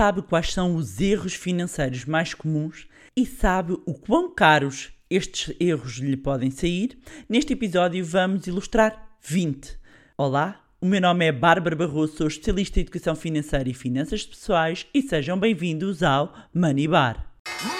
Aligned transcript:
sabe 0.00 0.22
quais 0.22 0.54
são 0.54 0.76
os 0.76 0.98
erros 0.98 1.34
financeiros 1.34 2.06
mais 2.06 2.32
comuns 2.32 2.86
e 3.14 3.26
sabe 3.26 3.74
o 3.84 3.92
quão 3.92 4.34
caros 4.34 4.90
estes 5.10 5.54
erros 5.60 5.98
lhe 5.98 6.16
podem 6.16 6.50
sair? 6.50 6.98
Neste 7.28 7.52
episódio 7.52 8.02
vamos 8.02 8.46
ilustrar 8.46 9.10
20. 9.20 9.78
Olá, 10.16 10.58
o 10.80 10.86
meu 10.86 11.02
nome 11.02 11.26
é 11.26 11.30
Bárbara 11.30 11.76
Barroso, 11.76 12.16
sou 12.16 12.28
especialista 12.28 12.80
em 12.80 12.82
educação 12.82 13.14
financeira 13.14 13.68
e 13.68 13.74
finanças 13.74 14.24
pessoais 14.24 14.86
e 14.94 15.02
sejam 15.02 15.38
bem-vindos 15.38 16.02
ao 16.02 16.34
Money 16.54 16.88
Bar. 16.88 17.26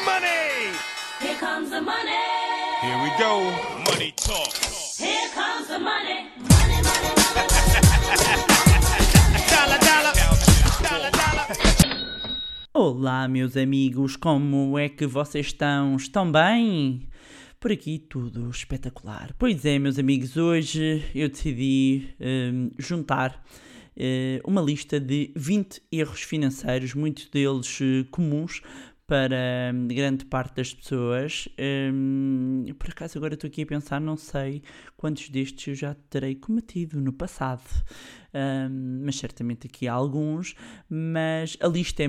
Money! 0.04 0.74
Here 1.22 1.38
comes 1.40 1.70
the 1.70 1.80
money. 1.80 2.20
Here 2.82 3.02
we 3.02 3.08
go. 3.16 3.90
Money 3.90 4.12
talk. 4.12 4.54
Here 5.02 5.30
comes 5.34 5.68
the 5.68 5.78
money. 5.78 6.09
Olá, 12.82 13.28
meus 13.28 13.58
amigos, 13.58 14.16
como 14.16 14.78
é 14.78 14.88
que 14.88 15.06
vocês 15.06 15.48
estão? 15.48 15.96
Estão 15.96 16.32
bem? 16.32 17.06
Por 17.60 17.70
aqui 17.70 17.98
tudo 17.98 18.48
espetacular. 18.48 19.34
Pois 19.38 19.66
é, 19.66 19.78
meus 19.78 19.98
amigos, 19.98 20.38
hoje 20.38 21.04
eu 21.14 21.28
decidi 21.28 22.08
hum, 22.18 22.70
juntar 22.78 23.44
eh, 23.94 24.40
uma 24.46 24.62
lista 24.62 24.98
de 24.98 25.30
20 25.36 25.82
erros 25.92 26.22
financeiros, 26.22 26.94
muitos 26.94 27.26
deles 27.26 27.78
eh, 27.82 28.06
comuns 28.10 28.62
para 29.06 29.72
hum, 29.74 29.86
grande 29.86 30.24
parte 30.24 30.56
das 30.56 30.72
pessoas. 30.72 31.50
Hum, 31.92 32.64
por 32.78 32.88
acaso, 32.88 33.18
agora 33.18 33.34
estou 33.34 33.48
aqui 33.48 33.60
a 33.60 33.66
pensar, 33.66 34.00
não 34.00 34.16
sei 34.16 34.62
quantos 34.96 35.28
destes 35.28 35.68
eu 35.68 35.74
já 35.74 35.94
terei 36.08 36.34
cometido 36.34 36.98
no 36.98 37.12
passado, 37.12 37.84
Hum, 38.32 39.02
mas 39.04 39.16
certamente 39.16 39.66
aqui 39.66 39.86
há 39.86 39.92
alguns. 39.92 40.54
Mas 40.88 41.58
a 41.60 41.66
lista 41.68 42.04
é 42.04 42.08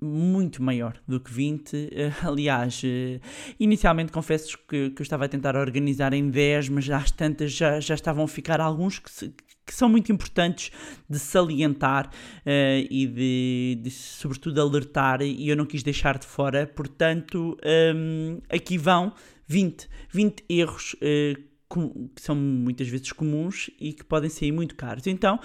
muito 0.00 0.62
maior 0.62 1.00
do 1.06 1.18
que 1.20 1.32
20. 1.32 1.88
Eh, 1.92 2.12
aliás, 2.22 2.80
eh, 2.84 3.20
inicialmente 3.58 4.12
confesso 4.12 4.56
que, 4.68 4.90
que 4.90 5.00
eu 5.00 5.02
estava 5.02 5.24
a 5.24 5.28
tentar 5.28 5.56
organizar 5.56 6.12
em 6.12 6.28
10, 6.30 6.68
mas 6.68 6.88
às 6.90 7.10
tantas 7.10 7.52
já, 7.52 7.80
já 7.80 7.94
estavam 7.94 8.24
a 8.24 8.28
ficar 8.28 8.60
alguns 8.60 8.98
que, 8.98 9.10
se- 9.10 9.34
que 9.66 9.74
são 9.74 9.88
muito 9.88 10.10
importantes 10.12 10.70
de 11.10 11.18
salientar 11.18 12.10
eh, 12.46 12.86
e 12.90 13.06
de, 13.06 13.80
de, 13.82 13.90
sobretudo, 13.90 14.60
alertar, 14.60 15.20
e 15.20 15.48
eu 15.48 15.56
não 15.56 15.66
quis 15.66 15.82
deixar 15.82 16.16
de 16.18 16.26
fora. 16.26 16.66
Portanto, 16.66 17.56
hum, 17.94 18.40
aqui 18.48 18.78
vão 18.78 19.12
20, 19.46 19.88
20 20.12 20.44
erros. 20.48 20.94
com- 21.00 21.47
que 21.70 22.22
são 22.22 22.34
muitas 22.34 22.88
vezes 22.88 23.12
comuns 23.12 23.70
e 23.78 23.92
que 23.92 24.04
podem 24.04 24.30
sair 24.30 24.52
muito 24.52 24.74
caros. 24.74 25.06
Então, 25.06 25.38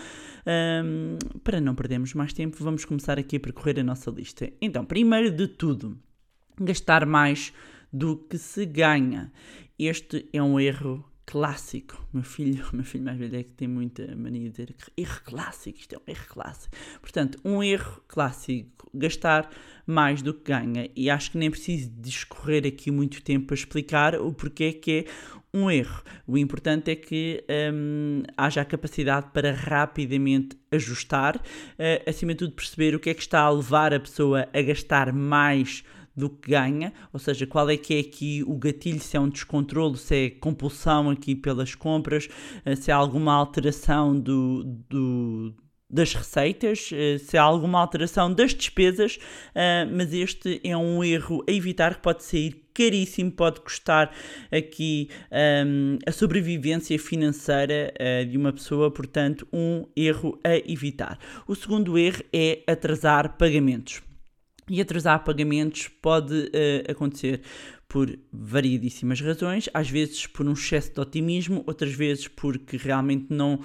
hum, 0.85 1.17
para 1.43 1.59
não 1.59 1.75
perdermos 1.75 2.13
mais 2.13 2.31
tempo, 2.31 2.63
vamos 2.63 2.85
começar 2.85 3.19
aqui 3.19 3.35
a 3.35 3.39
percorrer 3.39 3.79
a 3.79 3.83
nossa 3.83 4.09
lista. 4.09 4.51
Então, 4.61 4.85
primeiro 4.85 5.29
de 5.31 5.47
tudo, 5.47 5.99
gastar 6.59 7.05
mais 7.05 7.53
do 7.91 8.17
que 8.17 8.38
se 8.38 8.66
ganha. 8.66 9.31
Este 9.77 10.27
é 10.31 10.41
um 10.41 10.59
erro 10.59 11.05
clássico. 11.25 12.05
Meu 12.13 12.23
filho, 12.23 12.66
meu 12.73 12.83
filho 12.83 13.03
mais 13.03 13.17
velho 13.17 13.38
é 13.38 13.44
que 13.44 13.51
tem 13.51 13.67
muita 13.67 14.16
mania 14.16 14.44
de 14.44 14.49
dizer 14.49 14.75
erro 14.95 15.21
clássico, 15.23 15.79
isto 15.79 15.95
é 15.95 15.97
um 15.97 16.11
erro 16.11 16.25
clássico. 16.27 16.75
Portanto, 17.01 17.39
um 17.44 17.63
erro 17.63 18.01
clássico, 18.07 18.89
gastar 18.94 19.49
mais 19.85 20.21
do 20.21 20.33
que 20.33 20.51
ganha. 20.51 20.89
E 20.95 21.09
acho 21.09 21.31
que 21.31 21.38
nem 21.38 21.49
preciso 21.49 21.91
discorrer 21.97 22.66
aqui 22.66 22.91
muito 22.91 23.21
tempo 23.21 23.47
para 23.47 23.55
explicar 23.55 24.16
o 24.16 24.33
porquê 24.33 24.73
que 24.73 24.91
é 24.91 25.05
um 25.54 25.70
erro. 25.70 26.02
O 26.26 26.38
importante 26.38 26.90
é 26.92 26.96
que 26.96 27.44
hum, 27.73 28.23
haja 28.36 28.62
a 28.62 28.66
capacidade 28.66 29.28
para 29.32 29.54
rapidamente 29.54 30.58
ajustar, 30.72 31.40
eh, 31.78 32.02
acima 32.08 32.34
de 32.34 32.40
tudo 32.40 32.54
perceber 32.54 32.96
o 32.96 33.00
que 33.00 33.09
é 33.12 33.14
que 33.14 33.22
está 33.22 33.42
a 33.42 33.50
levar 33.52 33.94
a 33.94 34.00
pessoa 34.00 34.48
a 34.52 34.62
gastar 34.62 35.14
mais 35.14 35.84
do 36.16 36.30
que 36.30 36.52
ganha, 36.52 36.94
ou 37.12 37.20
seja, 37.20 37.46
qual 37.48 37.70
é 37.70 37.78
que 37.78 37.96
é 37.96 38.00
aqui 38.00 38.44
o 38.46 38.56
gatilho, 38.56 39.00
se 39.00 39.18
é 39.18 39.20
um 39.20 39.30
descontrolo, 39.30 39.96
se 39.96 40.16
é 40.26 40.30
compulsão 40.30 41.09
aqui 41.09 41.36
pelas 41.36 41.74
compras, 41.75 42.28
eh, 42.66 42.75
se 42.75 42.92
há 42.92 42.96
alguma 42.96 43.34
alteração 43.34 44.19
do, 44.19 44.63
do- 44.90 45.53
das 45.94 46.14
receitas, 46.14 46.90
eh, 46.92 47.20
se 47.20 47.38
há 47.38 47.44
alguma 47.44 47.80
alteração 47.80 48.34
das 48.34 48.54
despesas, 48.54 49.20
eh, 49.54 49.86
mas 49.86 50.12
este 50.12 50.59
é 50.64 50.76
um 50.76 51.04
erro 51.04 51.44
a 51.48 51.52
evitar 51.52 51.96
que 51.96 52.02
pode 52.02 52.24
sair 52.24 52.64
caríssimo, 52.74 53.31
pode 53.31 53.62
custar 53.62 54.12
aqui 54.52 55.09
hum, 55.66 56.00
a 56.06 56.12
sobrevivência 56.12 56.98
financeira 56.98 57.94
eh, 57.98 58.26
de 58.26 58.38
uma 58.38 58.52
pessoa, 58.52 58.90
portanto, 58.92 59.48
um 59.54 59.86
erro 59.96 60.40
a 60.44 60.56
evitar. 60.70 61.20
O 61.48 61.56
segundo 61.56 61.98
erro 61.98 62.24
é 62.34 62.64
atrasar 62.68 63.38
pagamentos. 63.38 64.02
E 64.70 64.81
atrasar 64.81 65.24
pagamentos 65.24 65.90
pode 66.02 66.50
eh, 66.54 66.84
acontecer 66.90 67.42
por 67.88 68.18
variedíssimas 68.31 69.22
razões, 69.22 69.70
às 69.74 69.90
vezes 69.90 70.25
por 70.25 70.48
um 70.48 70.54
excesso 70.54 70.94
de 70.94 71.00
otimismo, 71.00 71.64
outras 71.68 71.94
vezes 71.94 72.28
porque 72.28 72.75
realmente 72.75 73.28
não, 73.30 73.60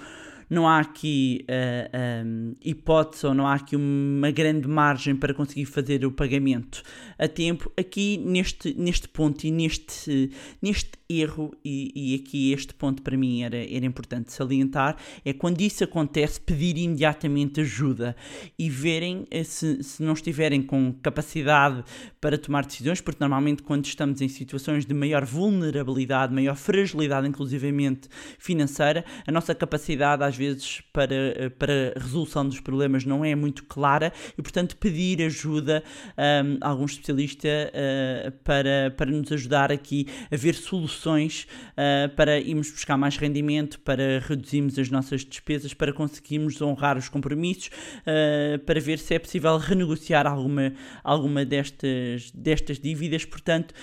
não 0.49 0.67
há 0.67 0.81
aqui 0.81 1.45
eh, 1.49 2.23
hum, 2.25 2.55
hipótese 2.65 3.27
ou 3.27 3.35
não 3.35 3.47
há 3.47 3.55
aqui 3.55 3.77
uma 3.77 4.31
grande 4.31 4.67
margem 4.67 5.15
para 5.15 5.35
conseguir 5.35 5.67
fazer 5.67 6.05
o 6.05 6.13
pagamento 6.13 6.83
a 7.19 7.29
tempo. 7.29 7.71
Aqui 7.77 8.17
neste, 8.19 8.75
neste 8.75 9.09
ponto 9.09 9.45
e 9.45 9.51
neste, 9.51 10.31
neste 10.63 10.93
erro, 11.09 11.55
e, 11.65 11.93
e 11.95 12.15
aqui 12.15 12.53
este 12.53 12.75
ponto 12.75 13.03
para 13.03 13.17
mim 13.17 13.43
era, 13.43 13.57
era 13.57 13.87
importante 13.87 14.33
salientar, 14.33 14.97
é 15.25 15.33
quando 15.33 15.61
isso 15.61 15.83
acontece, 15.83 16.41
pedir 16.41 16.77
imediatamente 16.77 17.61
ajuda 17.61 18.15
e 18.59 18.69
verem 18.69 19.27
eh, 19.31 19.43
se, 19.43 19.83
se 19.83 20.03
não 20.03 20.13
estiverem 20.13 20.63
com 20.63 20.95
capacidade 21.03 21.83
para 22.21 22.37
tomar 22.37 22.65
decisões, 22.67 23.01
porque 23.01 23.19
normalmente 23.21 23.63
quando 23.63 23.87
estamos 23.87 24.21
em 24.21 24.29
situações 24.29 24.85
de 24.85 24.93
maior 24.93 25.25
vulnerabilidade, 25.25 26.35
maior 26.35 26.57
fragilidade, 26.57 27.27
inclusivamente 27.27 28.09
financeira, 28.39 29.05
a 29.27 29.33
nossa 29.33 29.55
capacidade 29.55 30.23
às 30.23 30.37
vezes 30.39 30.81
para, 30.93 31.51
para 31.59 31.93
resolução 31.97 32.49
dos 32.49 32.61
problemas 32.61 33.05
não 33.05 33.25
é 33.25 33.35
muito 33.35 33.65
clara 33.65 34.13
e, 34.37 34.43
portanto, 34.43 34.77
pedir 34.77 35.23
ajuda 35.23 35.83
hum, 36.17 36.59
a 36.61 36.69
algum 36.69 36.85
especialista 36.85 37.49
eh, 37.49 38.33
para, 38.45 38.95
para 38.97 39.11
nos 39.11 39.33
ajudar 39.33 39.73
aqui 39.73 40.07
a 40.31 40.37
ver 40.37 40.55
soluções 40.55 41.47
eh, 41.77 42.09
para 42.09 42.39
irmos 42.39 42.71
buscar 42.71 42.97
mais 42.97 43.17
rendimento, 43.17 43.81
para 43.81 44.21
reduzirmos 44.21 44.79
as 44.79 44.91
nossas 44.91 45.25
despesas, 45.25 45.75
para 45.75 45.93
conseguirmos 45.93 46.61
honrar 46.63 46.97
os 46.97 47.09
compromissos, 47.09 47.71
eh, 48.07 48.61
para 48.65 48.81
ver 48.81 48.99
se 48.99 49.15
é 49.15 49.19
possível 49.19 49.57
renegociar 49.59 50.27
alguma, 50.27 50.73
alguma 51.03 51.45
destas, 51.45 52.31
destas 52.33 52.79
dívidas. 52.79 53.25
Portanto, 53.25 53.75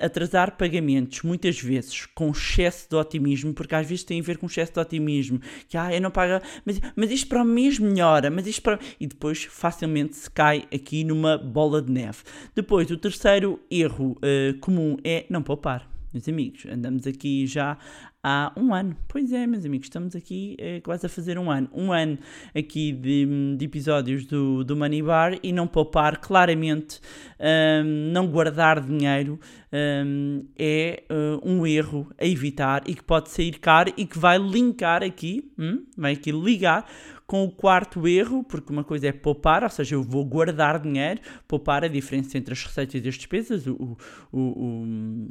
atrasar 0.00 0.56
pagamentos, 0.56 1.22
muitas 1.22 1.60
vezes 1.60 2.06
com 2.06 2.30
excesso 2.30 2.88
de 2.90 2.96
otimismo, 2.96 3.54
porque 3.54 3.74
às 3.74 3.86
vezes 3.86 4.04
tem 4.04 4.20
a 4.20 4.22
ver 4.22 4.38
com 4.38 4.46
excesso 4.46 4.72
de 4.72 4.80
otimismo, 4.80 5.40
que 5.68 5.76
ah, 5.78 5.94
eu 5.94 6.00
não 6.00 6.10
pago, 6.10 6.44
mas, 6.64 6.80
mas 6.94 7.10
isto 7.10 7.28
para 7.28 7.42
o 7.42 7.44
mês 7.44 7.78
melhora, 7.78 8.30
mas 8.30 8.46
isto 8.46 8.62
para. 8.62 8.78
E 9.00 9.06
depois 9.06 9.44
facilmente 9.44 10.16
se 10.16 10.30
cai 10.30 10.64
aqui 10.72 11.04
numa 11.04 11.38
bola 11.38 11.80
de 11.80 11.90
neve. 11.90 12.18
Depois, 12.54 12.90
o 12.90 12.96
terceiro 12.96 13.60
erro 13.70 14.16
eh, 14.22 14.54
comum 14.60 14.96
é 15.04 15.26
não 15.28 15.42
poupar. 15.42 15.97
Meus 16.12 16.26
amigos, 16.26 16.64
andamos 16.64 17.06
aqui 17.06 17.46
já 17.46 17.76
há 18.24 18.50
um 18.56 18.72
ano. 18.72 18.96
Pois 19.06 19.30
é, 19.30 19.46
meus 19.46 19.66
amigos, 19.66 19.86
estamos 19.88 20.16
aqui 20.16 20.56
eh, 20.58 20.80
quase 20.80 21.04
a 21.04 21.08
fazer 21.08 21.38
um 21.38 21.50
ano. 21.50 21.68
Um 21.70 21.92
ano 21.92 22.18
aqui 22.54 22.92
de, 22.92 23.54
de 23.58 23.64
episódios 23.66 24.24
do, 24.24 24.64
do 24.64 24.74
Money 24.74 25.02
Bar 25.02 25.38
e 25.42 25.52
não 25.52 25.66
poupar 25.66 26.16
claramente, 26.18 26.98
hum, 27.38 28.10
não 28.10 28.26
guardar 28.26 28.80
dinheiro 28.80 29.38
hum, 29.70 30.46
é 30.58 31.04
uh, 31.10 31.46
um 31.46 31.66
erro 31.66 32.10
a 32.18 32.24
evitar 32.24 32.82
e 32.88 32.94
que 32.94 33.04
pode 33.04 33.28
sair 33.28 33.58
caro 33.58 33.92
e 33.94 34.06
que 34.06 34.18
vai 34.18 34.38
linkar 34.38 35.02
aqui, 35.02 35.52
hum, 35.58 35.84
vai 35.94 36.14
aqui 36.14 36.32
ligar 36.32 36.86
com 37.26 37.44
o 37.44 37.50
quarto 37.50 38.08
erro, 38.08 38.42
porque 38.42 38.72
uma 38.72 38.82
coisa 38.82 39.08
é 39.08 39.12
poupar, 39.12 39.62
ou 39.62 39.68
seja, 39.68 39.94
eu 39.94 40.02
vou 40.02 40.24
guardar 40.24 40.80
dinheiro, 40.80 41.20
poupar 41.46 41.84
a 41.84 41.88
diferença 41.88 42.38
entre 42.38 42.54
as 42.54 42.64
receitas 42.64 43.04
e 43.04 43.08
as 43.08 43.14
despesas, 43.16 43.66
o, 43.66 43.94
o- 44.32 44.38
o- 44.40 45.28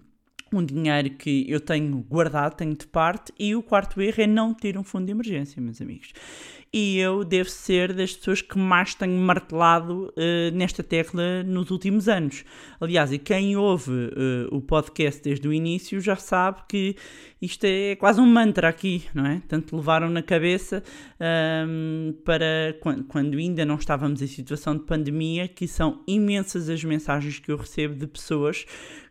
um 0.55 0.63
dinheiro 0.63 1.11
que 1.11 1.45
eu 1.49 1.59
tenho 1.59 1.97
guardado, 2.07 2.55
tenho 2.55 2.75
de 2.75 2.87
parte, 2.87 3.33
e 3.37 3.55
o 3.55 3.63
quarto 3.63 4.01
erro 4.01 4.21
é 4.21 4.27
não 4.27 4.53
ter 4.53 4.77
um 4.77 4.83
fundo 4.83 5.05
de 5.05 5.11
emergência, 5.11 5.61
meus 5.61 5.81
amigos. 5.81 6.13
E 6.73 6.99
eu 6.99 7.23
devo 7.23 7.49
ser 7.49 7.93
das 7.93 8.13
pessoas 8.13 8.41
que 8.41 8.57
mais 8.57 8.93
tenho 8.93 9.17
martelado 9.21 10.13
eh, 10.17 10.51
nesta 10.51 10.83
tecla 10.83 11.41
nos 11.43 11.71
últimos 11.71 12.09
anos. 12.09 12.43
Aliás, 12.79 13.13
e 13.13 13.17
quem 13.17 13.55
ouve 13.55 13.91
eh, 13.91 14.47
o 14.51 14.59
podcast 14.61 15.21
desde 15.23 15.47
o 15.47 15.53
início 15.53 16.01
já 16.01 16.17
sabe 16.17 16.63
que 16.67 16.95
isto 17.41 17.63
é 17.63 17.95
quase 17.95 18.19
um 18.19 18.25
mantra 18.25 18.67
aqui, 18.67 19.05
não 19.13 19.25
é? 19.25 19.41
Tanto 19.47 19.77
levaram 19.77 20.09
na 20.09 20.21
cabeça 20.21 20.83
ahm, 21.19 22.11
para 22.25 22.75
quando, 22.81 23.03
quando 23.05 23.37
ainda 23.37 23.63
não 23.63 23.75
estávamos 23.75 24.21
em 24.21 24.27
situação 24.27 24.75
de 24.75 24.83
pandemia, 24.83 25.47
que 25.47 25.67
são 25.67 26.03
imensas 26.05 26.67
as 26.69 26.83
mensagens 26.83 27.39
que 27.39 27.49
eu 27.51 27.57
recebo 27.57 27.95
de 27.95 28.07
pessoas 28.07 28.65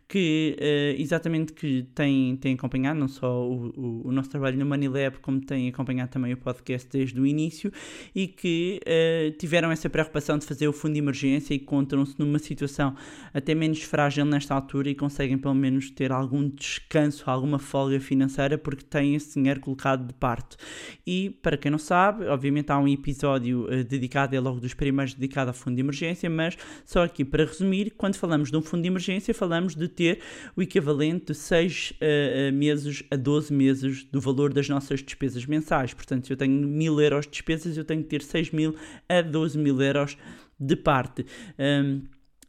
que 0.09 0.57
uh, 0.61 1.01
exatamente 1.01 1.53
que 1.53 1.83
têm, 1.95 2.37
têm 2.37 2.55
acompanhado 2.55 2.99
não 2.99 3.09
só 3.09 3.45
o, 3.45 3.73
o, 3.77 4.09
o, 4.09 4.13
nosso 4.13 4.31
trabalho 4.31 4.57
no 4.57 4.65
Money 4.65 4.89
Lab, 4.89 5.19
como 5.19 5.41
têm 5.41 5.69
acompanhado 5.69 6.13
também 6.13 6.33
o 6.33 6.37
podcast 6.37 6.89
desde 6.91 7.21
o 7.21 7.27
início 7.27 7.73
e 8.15 8.29
que 8.29 8.81
uh, 8.85 9.33
tiveram 9.33 9.71
essa 9.71 9.91
preocupação 9.91 10.39
de 10.39 10.47
fazer 10.47 10.69
o 10.69 10.73
fundo 10.73 10.93
de 10.93 11.01
emergência 11.01 11.55
e 11.55 11.57
encontram-se 11.57 12.15
numa 12.19 12.39
situação 12.39 12.95
até 13.35 13.53
menos 13.53 13.83
frágil 13.83 14.25
nesta 14.25 14.55
altura 14.55 14.91
e 14.91 14.95
conseguem 14.95 15.37
pelo 15.37 15.55
menos 15.55 15.91
ter 15.91 16.13
algum 16.13 16.49
descanso, 16.49 17.29
alguma 17.29 17.59
folga 17.59 17.99
financeira 17.99 18.57
porque 18.57 18.85
têm 18.85 19.17
esse 19.17 19.35
dinheiro 19.35 19.61
colocado 19.61 20.07
de 20.07 20.15
parte. 20.15 20.57
E 21.05 21.31
para 21.43 21.57
quem 21.57 21.71
não 21.71 21.79
sabe, 21.79 22.27
obviamente 22.27 22.71
há 22.71 22.79
um 22.79 22.87
episódio 22.87 23.65
uh, 23.65 23.83
dedicado, 23.83 24.37
é 24.37 24.41
logo 24.41 24.61
dos 24.61 24.73
primeiros 24.73 25.15
dedicado 25.15 25.51
ao 25.51 25.55
fundo 25.55 25.75
de 25.75 25.81
emergência, 25.81 26.31
mas 26.31 26.57
só 26.85 27.03
aqui 27.03 27.25
para 27.25 27.45
resumir, 27.45 27.91
quando 27.97 28.15
falamos 28.15 28.53
de 28.53 28.57
um 28.57 28.63
fundo 28.63 28.83
de 28.83 28.89
emergência, 28.89 29.35
falamos 29.35 29.75
de 29.75 29.96
ter 29.97 30.21
o 30.57 30.63
equivalente 30.63 31.27
de 31.27 31.35
6 31.35 31.93
uh, 31.93 32.53
meses 32.55 33.03
a 33.11 33.17
12 33.17 33.53
meses 33.53 34.05
do 34.05 34.21
valor 34.21 34.53
das 34.53 34.69
nossas 34.69 35.03
despesas 35.03 35.47
mensais. 35.47 35.95
Portanto, 35.95 36.27
se 36.27 36.33
eu 36.33 36.37
tenho 36.37 36.53
1000 36.53 37.01
euros 37.01 37.25
de 37.25 37.33
despesas, 37.33 37.77
eu 37.77 37.85
tenho 37.85 38.03
que 38.03 38.09
ter 38.09 38.23
6 38.23 38.51
mil 38.51 38.77
a 39.09 39.21
12 39.23 39.59
mil 39.59 39.81
euros 39.81 40.17
de 40.59 40.77
parte. 40.77 41.27
Um, 41.59 42.03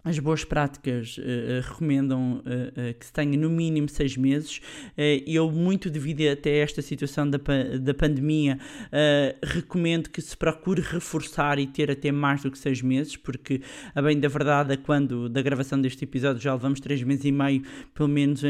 as 0.08 0.20
boas 0.20 0.44
práticas 0.44 1.18
uh, 1.18 1.22
uh, 1.22 1.70
recomendam 1.70 2.38
uh, 2.40 2.94
que 2.98 3.06
se 3.06 3.12
tenha 3.12 3.38
no 3.38 3.50
mínimo 3.50 3.90
seis 3.90 4.16
meses. 4.16 4.62
eu, 5.26 5.52
muito 5.52 5.90
devido 5.90 6.22
até 6.32 6.58
esta 6.58 6.82
situação 6.82 7.30
da, 7.30 7.38
da 7.80 7.94
pandemia, 7.94 8.60
recomendo 9.44 10.10
que 10.10 10.22
se 10.22 10.36
procure 10.36 10.82
reforçar 10.82 11.60
e 11.60 11.68
ter 11.68 11.92
até 11.92 12.12
mais 12.12 12.42
do 12.42 12.52
que 12.52 12.58
seis 12.58 12.82
meses, 12.82 13.16
porque, 13.16 13.62
a 13.94 14.02
bem 14.02 14.20
da 14.20 14.28
verdade, 14.28 14.78
quando 14.78 15.30
da 15.30 15.42
gravação 15.42 15.80
deste 15.80 16.04
episódio 16.04 16.42
já 16.42 16.54
levamos 16.54 16.80
três 16.80 17.02
meses 17.04 17.26
e 17.26 17.32
meio, 17.32 17.64
pelo 17.94 18.10
menos 18.10 18.42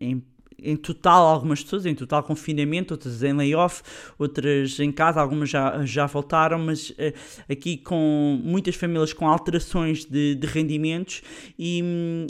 em 0.00 0.22
em 0.62 0.76
total 0.76 1.26
algumas 1.26 1.62
pessoas, 1.62 1.86
em 1.86 1.94
total 1.94 2.22
confinamento, 2.22 2.94
outras 2.94 3.22
em 3.22 3.32
layoff, 3.32 3.82
outras 4.18 4.78
em 4.80 4.92
casa, 4.92 5.20
algumas 5.20 5.50
já, 5.50 5.84
já 5.84 6.06
voltaram, 6.06 6.58
mas 6.58 6.90
uh, 6.90 6.94
aqui 7.50 7.76
com 7.76 8.40
muitas 8.42 8.74
famílias 8.74 9.12
com 9.12 9.28
alterações 9.28 10.04
de, 10.04 10.34
de 10.34 10.46
rendimentos 10.46 11.22
e, 11.58 11.82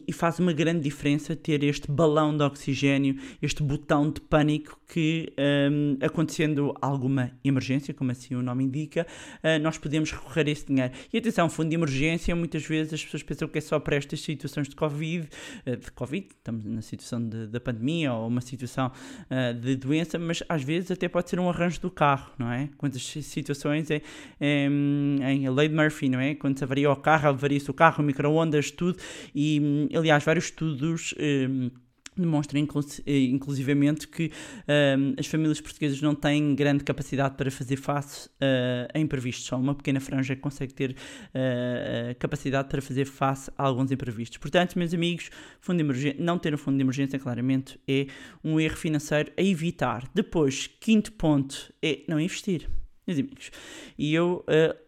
e, 0.06 0.12
faz 0.12 0.38
uma 0.38 0.52
grande 0.52 0.80
diferença 0.80 1.34
ter 1.36 1.62
este 1.62 1.90
balão 1.90 2.36
de 2.36 2.42
oxigênio, 2.42 3.16
este 3.40 3.62
botão 3.62 4.10
de 4.10 4.20
pânico 4.20 4.78
que 4.92 5.32
um, 5.70 6.04
acontecendo 6.04 6.74
alguma 6.80 7.30
emergência, 7.44 7.94
como 7.94 8.10
assim 8.10 8.34
o 8.34 8.42
nome 8.42 8.64
indica, 8.64 9.06
uh, 9.36 9.62
nós 9.62 9.78
podemos 9.78 10.10
recorrer 10.10 10.48
a 10.48 10.50
esse 10.50 10.66
dinheiro. 10.66 10.92
E 11.12 11.18
atenção, 11.18 11.48
fundo 11.48 11.68
de 11.68 11.76
emergência, 11.76 12.34
muitas 12.34 12.64
vezes 12.64 12.94
as 12.94 13.04
pessoas 13.04 13.22
pensam 13.22 13.48
que 13.48 13.58
é 13.58 13.60
só 13.60 13.78
para 13.78 13.96
estas 13.96 14.20
situações 14.20 14.68
de 14.68 14.74
Covid, 14.74 15.28
uh, 15.66 15.76
de 15.76 15.90
Covid, 15.92 16.26
estamos 16.36 16.64
na 16.64 16.82
situação 16.82 17.20
da 17.28 17.60
pandemia 17.60 18.12
ou 18.20 18.28
uma 18.28 18.40
situação 18.40 18.90
uh, 19.30 19.54
de 19.54 19.76
doença, 19.76 20.18
mas 20.18 20.42
às 20.48 20.62
vezes 20.62 20.90
até 20.90 21.08
pode 21.08 21.30
ser 21.30 21.40
um 21.40 21.48
arranjo 21.48 21.80
do 21.80 21.90
carro, 21.90 22.32
não 22.38 22.50
é? 22.50 22.68
Quantas 22.76 23.02
situações 23.02 23.90
é, 23.90 24.02
é, 24.40 24.66
em 24.66 25.46
a 25.46 25.50
lei 25.50 25.68
de 25.68 25.74
Murphy, 25.74 26.08
não 26.08 26.20
é? 26.20 26.34
Quando 26.34 26.58
se 26.58 26.64
avaria 26.64 26.90
o 26.90 26.96
carro, 26.96 27.28
avaria-se 27.28 27.70
o 27.70 27.74
carro, 27.74 28.02
micro-ondas, 28.02 28.70
tudo, 28.70 28.98
e 29.34 29.88
aliás, 29.94 30.24
vários 30.24 30.46
estudos. 30.46 31.14
Um, 31.18 31.70
demonstra 32.16 32.58
eh, 32.58 33.18
inclusivamente 33.24 34.08
que 34.08 34.26
uh, 34.26 35.14
as 35.18 35.26
famílias 35.26 35.60
portuguesas 35.60 36.00
não 36.00 36.14
têm 36.14 36.54
grande 36.54 36.84
capacidade 36.84 37.36
para 37.36 37.50
fazer 37.50 37.76
face 37.76 38.28
uh, 38.28 38.88
a 38.92 38.98
imprevistos. 38.98 39.46
Só 39.46 39.56
uma 39.56 39.74
pequena 39.74 40.00
franja 40.00 40.36
consegue 40.36 40.74
ter 40.74 40.90
uh, 40.90 42.14
capacidade 42.18 42.68
para 42.68 42.82
fazer 42.82 43.06
face 43.06 43.50
a 43.56 43.62
alguns 43.62 43.90
imprevistos. 43.90 44.38
Portanto, 44.38 44.78
meus 44.78 44.92
amigos, 44.92 45.30
fundo 45.60 45.78
de 45.78 45.84
emergência, 45.84 46.22
não 46.22 46.38
ter 46.38 46.54
um 46.54 46.58
fundo 46.58 46.76
de 46.76 46.82
emergência 46.82 47.18
claramente 47.18 47.78
é 47.88 48.06
um 48.42 48.58
erro 48.60 48.76
financeiro 48.76 49.32
a 49.36 49.42
evitar. 49.42 50.08
Depois, 50.14 50.66
quinto 50.66 51.12
ponto 51.12 51.72
é 51.82 52.00
não 52.08 52.20
investir. 52.20 52.68
Meus 53.06 53.18
amigos, 53.18 53.50
e 53.98 54.14
eu, 54.14 54.44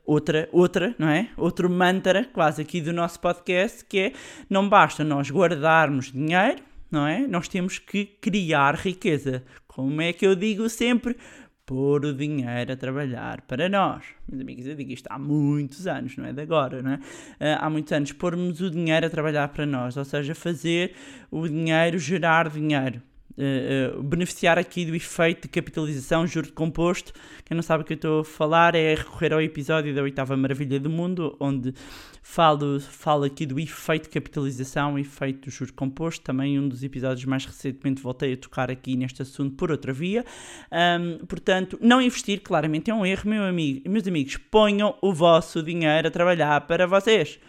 outra, 0.06 0.48
outra, 0.52 0.94
não 0.96 1.08
é? 1.08 1.30
Outro 1.36 1.68
mantra 1.68 2.24
quase 2.32 2.62
aqui 2.62 2.80
do 2.80 2.92
nosso 2.92 3.18
podcast 3.18 3.84
que 3.84 3.98
é 3.98 4.12
não 4.48 4.68
basta 4.68 5.02
nós 5.02 5.28
guardarmos 5.28 6.12
dinheiro, 6.12 6.62
não 6.92 7.06
é? 7.06 7.26
Nós 7.26 7.48
temos 7.48 7.78
que 7.78 8.04
criar 8.04 8.76
riqueza. 8.76 9.42
Como 9.66 10.00
é 10.02 10.12
que 10.12 10.26
eu 10.26 10.36
digo 10.36 10.68
sempre? 10.68 11.16
Pôr 11.64 12.04
o 12.04 12.12
dinheiro 12.12 12.72
a 12.72 12.76
trabalhar 12.76 13.40
para 13.42 13.68
nós. 13.68 14.04
Meus 14.28 14.42
amigos, 14.42 14.66
eu 14.66 14.74
digo 14.74 14.92
isto 14.92 15.06
há 15.08 15.18
muitos 15.18 15.86
anos, 15.86 16.16
não 16.16 16.26
é 16.26 16.32
de 16.32 16.42
agora, 16.42 16.82
não 16.82 16.92
é? 16.92 16.96
Uh, 16.96 17.58
há 17.58 17.70
muitos 17.70 17.92
anos, 17.92 18.12
pormos 18.12 18.60
o 18.60 18.70
dinheiro 18.70 19.06
a 19.06 19.10
trabalhar 19.10 19.48
para 19.48 19.64
nós, 19.64 19.96
ou 19.96 20.04
seja, 20.04 20.34
fazer 20.34 20.94
o 21.30 21.48
dinheiro 21.48 21.98
gerar 21.98 22.50
dinheiro. 22.50 23.00
Uh, 23.42 23.98
uh, 23.98 24.02
beneficiar 24.04 24.56
aqui 24.56 24.84
do 24.84 24.94
efeito 24.94 25.42
de 25.42 25.48
capitalização, 25.48 26.24
juro 26.28 26.46
de 26.46 26.52
composto. 26.52 27.12
Quem 27.44 27.56
não 27.56 27.62
sabe 27.62 27.82
o 27.82 27.84
que 27.84 27.94
eu 27.94 27.96
estou 27.96 28.20
a 28.20 28.24
falar 28.24 28.76
é 28.76 28.94
recorrer 28.94 29.32
ao 29.32 29.42
episódio 29.42 29.92
da 29.92 30.00
oitava 30.00 30.36
maravilha 30.36 30.78
do 30.78 30.88
mundo, 30.88 31.36
onde 31.40 31.74
falo, 32.22 32.78
falo 32.78 33.24
aqui 33.24 33.44
do 33.44 33.58
efeito 33.58 34.04
de 34.04 34.10
capitalização, 34.10 34.96
efeito 34.96 35.46
do 35.46 35.50
juro 35.50 35.72
composto. 35.72 36.24
Também 36.24 36.56
um 36.56 36.68
dos 36.68 36.84
episódios 36.84 37.24
mais 37.24 37.44
recentemente 37.44 38.00
voltei 38.00 38.34
a 38.34 38.36
tocar 38.36 38.70
aqui 38.70 38.96
neste 38.96 39.22
assunto 39.22 39.56
por 39.56 39.72
outra 39.72 39.92
via. 39.92 40.24
Um, 40.70 41.26
portanto, 41.26 41.76
não 41.82 42.00
investir 42.00 42.42
claramente 42.42 42.92
é 42.92 42.94
um 42.94 43.04
erro, 43.04 43.28
meu 43.28 43.42
amigo, 43.42 43.90
meus 43.90 44.06
amigos. 44.06 44.36
Ponham 44.36 44.94
o 45.02 45.12
vosso 45.12 45.64
dinheiro 45.64 46.06
a 46.06 46.10
trabalhar 46.12 46.60
para 46.60 46.86
vocês, 46.86 47.40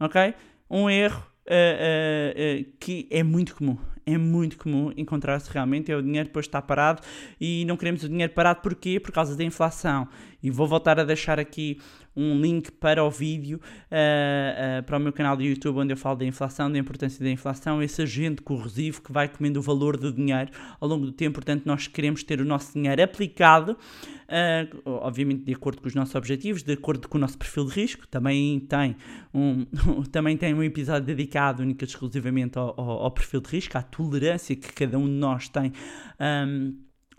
ok? 0.00 0.32
Um 0.70 0.88
erro 0.88 1.22
uh, 1.46 2.60
uh, 2.62 2.72
que 2.80 3.06
é 3.10 3.22
muito 3.22 3.54
comum 3.54 3.76
é 4.06 4.18
muito 4.18 4.56
comum 4.58 4.92
encontrar-se 4.96 5.50
realmente, 5.50 5.90
é 5.90 5.96
o 5.96 6.02
dinheiro 6.02 6.28
depois 6.28 6.46
está 6.46 6.60
parado 6.60 7.02
e 7.40 7.64
não 7.66 7.76
queremos 7.76 8.02
o 8.02 8.08
dinheiro 8.08 8.32
parado 8.32 8.60
porquê? 8.60 9.00
Por 9.00 9.12
causa 9.12 9.36
da 9.36 9.44
inflação. 9.44 10.08
E 10.42 10.50
vou 10.50 10.66
voltar 10.66 11.00
a 11.00 11.04
deixar 11.04 11.40
aqui 11.40 11.80
um 12.16 12.40
link 12.40 12.70
para 12.72 13.02
o 13.02 13.10
vídeo, 13.10 13.60
uh, 13.90 14.80
uh, 14.80 14.82
para 14.84 14.96
o 14.96 15.00
meu 15.00 15.12
canal 15.12 15.36
de 15.36 15.44
YouTube, 15.44 15.78
onde 15.78 15.92
eu 15.92 15.96
falo 15.96 16.16
da 16.16 16.24
inflação, 16.24 16.70
da 16.70 16.78
importância 16.78 17.22
da 17.22 17.30
inflação, 17.30 17.82
esse 17.82 18.02
agente 18.02 18.42
corrosivo 18.42 19.02
que 19.02 19.12
vai 19.12 19.28
comendo 19.28 19.58
o 19.58 19.62
valor 19.62 19.96
do 19.96 20.12
dinheiro 20.12 20.50
ao 20.80 20.88
longo 20.88 21.06
do 21.06 21.12
tempo. 21.12 21.34
Portanto, 21.34 21.64
nós 21.66 21.86
queremos 21.86 22.22
ter 22.22 22.40
o 22.40 22.44
nosso 22.44 22.72
dinheiro 22.72 23.02
aplicado, 23.02 23.72
uh, 23.72 24.80
obviamente 24.84 25.44
de 25.44 25.52
acordo 25.52 25.82
com 25.82 25.88
os 25.88 25.94
nossos 25.94 26.14
objetivos, 26.14 26.62
de 26.62 26.72
acordo 26.72 27.08
com 27.08 27.18
o 27.18 27.20
nosso 27.20 27.36
perfil 27.36 27.66
de 27.66 27.72
risco. 27.72 28.06
Também 28.06 28.60
tem 28.60 28.96
um, 29.32 29.64
também 30.12 30.36
tem 30.36 30.54
um 30.54 30.62
episódio 30.62 31.06
dedicado 31.06 31.62
única 31.62 31.84
e 31.84 31.88
exclusivamente 31.88 32.58
ao, 32.58 32.78
ao, 32.80 32.90
ao 33.04 33.10
perfil 33.10 33.40
de 33.40 33.50
risco, 33.50 33.76
à 33.76 33.82
tolerância 33.82 34.54
que 34.54 34.72
cada 34.72 34.98
um 34.98 35.06
de 35.06 35.12
nós 35.12 35.48
tem. 35.48 35.72
Um, 36.20 36.74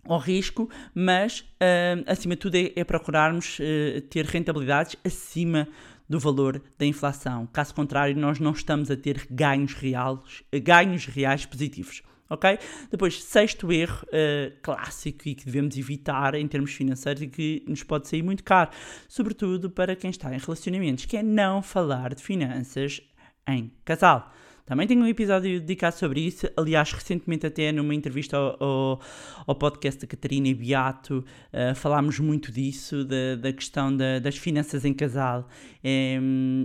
ao 0.07 0.19
risco, 0.19 0.69
mas 0.93 1.39
uh, 1.39 2.03
acima 2.07 2.35
de 2.35 2.41
tudo 2.41 2.55
é, 2.55 2.71
é 2.75 2.83
procurarmos 2.83 3.59
uh, 3.59 4.01
ter 4.09 4.25
rentabilidades 4.25 4.95
acima 5.03 5.67
do 6.07 6.19
valor 6.19 6.61
da 6.77 6.85
inflação. 6.85 7.47
Caso 7.47 7.73
contrário, 7.73 8.15
nós 8.15 8.39
não 8.39 8.51
estamos 8.51 8.91
a 8.91 8.95
ter 8.95 9.25
ganhos 9.29 9.73
reais, 9.73 10.43
ganhos 10.63 11.05
reais 11.05 11.45
positivos. 11.45 12.03
Ok? 12.27 12.57
Depois, 12.89 13.23
sexto 13.23 13.71
erro 13.71 14.03
uh, 14.07 14.51
clássico 14.61 15.27
e 15.29 15.35
que 15.35 15.45
devemos 15.45 15.77
evitar 15.77 16.33
em 16.33 16.47
termos 16.47 16.73
financeiros 16.73 17.21
e 17.21 17.27
que 17.27 17.63
nos 17.67 17.83
pode 17.83 18.07
sair 18.07 18.23
muito 18.23 18.43
caro, 18.43 18.71
sobretudo 19.07 19.69
para 19.69 19.95
quem 19.95 20.09
está 20.09 20.33
em 20.33 20.39
relacionamentos, 20.39 21.05
que 21.05 21.17
é 21.17 21.23
não 21.23 21.61
falar 21.61 22.15
de 22.15 22.23
finanças 22.23 22.99
em 23.47 23.71
casal. 23.83 24.33
Também 24.65 24.87
tenho 24.87 25.01
um 25.01 25.07
episódio 25.07 25.59
dedicado 25.59 25.95
sobre 25.95 26.21
isso. 26.21 26.49
Aliás, 26.57 26.91
recentemente, 26.91 27.45
até 27.45 27.71
numa 27.71 27.93
entrevista 27.93 28.35
ao, 28.35 28.63
ao, 28.63 29.01
ao 29.45 29.55
podcast 29.55 30.01
da 30.01 30.07
Catarina 30.07 30.51
Beato, 30.55 31.23
uh, 31.53 31.75
falámos 31.75 32.19
muito 32.19 32.51
disso, 32.51 33.05
da, 33.05 33.35
da 33.35 33.53
questão 33.53 33.95
da, 33.95 34.17
das 34.17 34.35
finanças 34.37 34.83
em 34.83 34.91
casal. 34.91 35.47
É, 35.83 36.17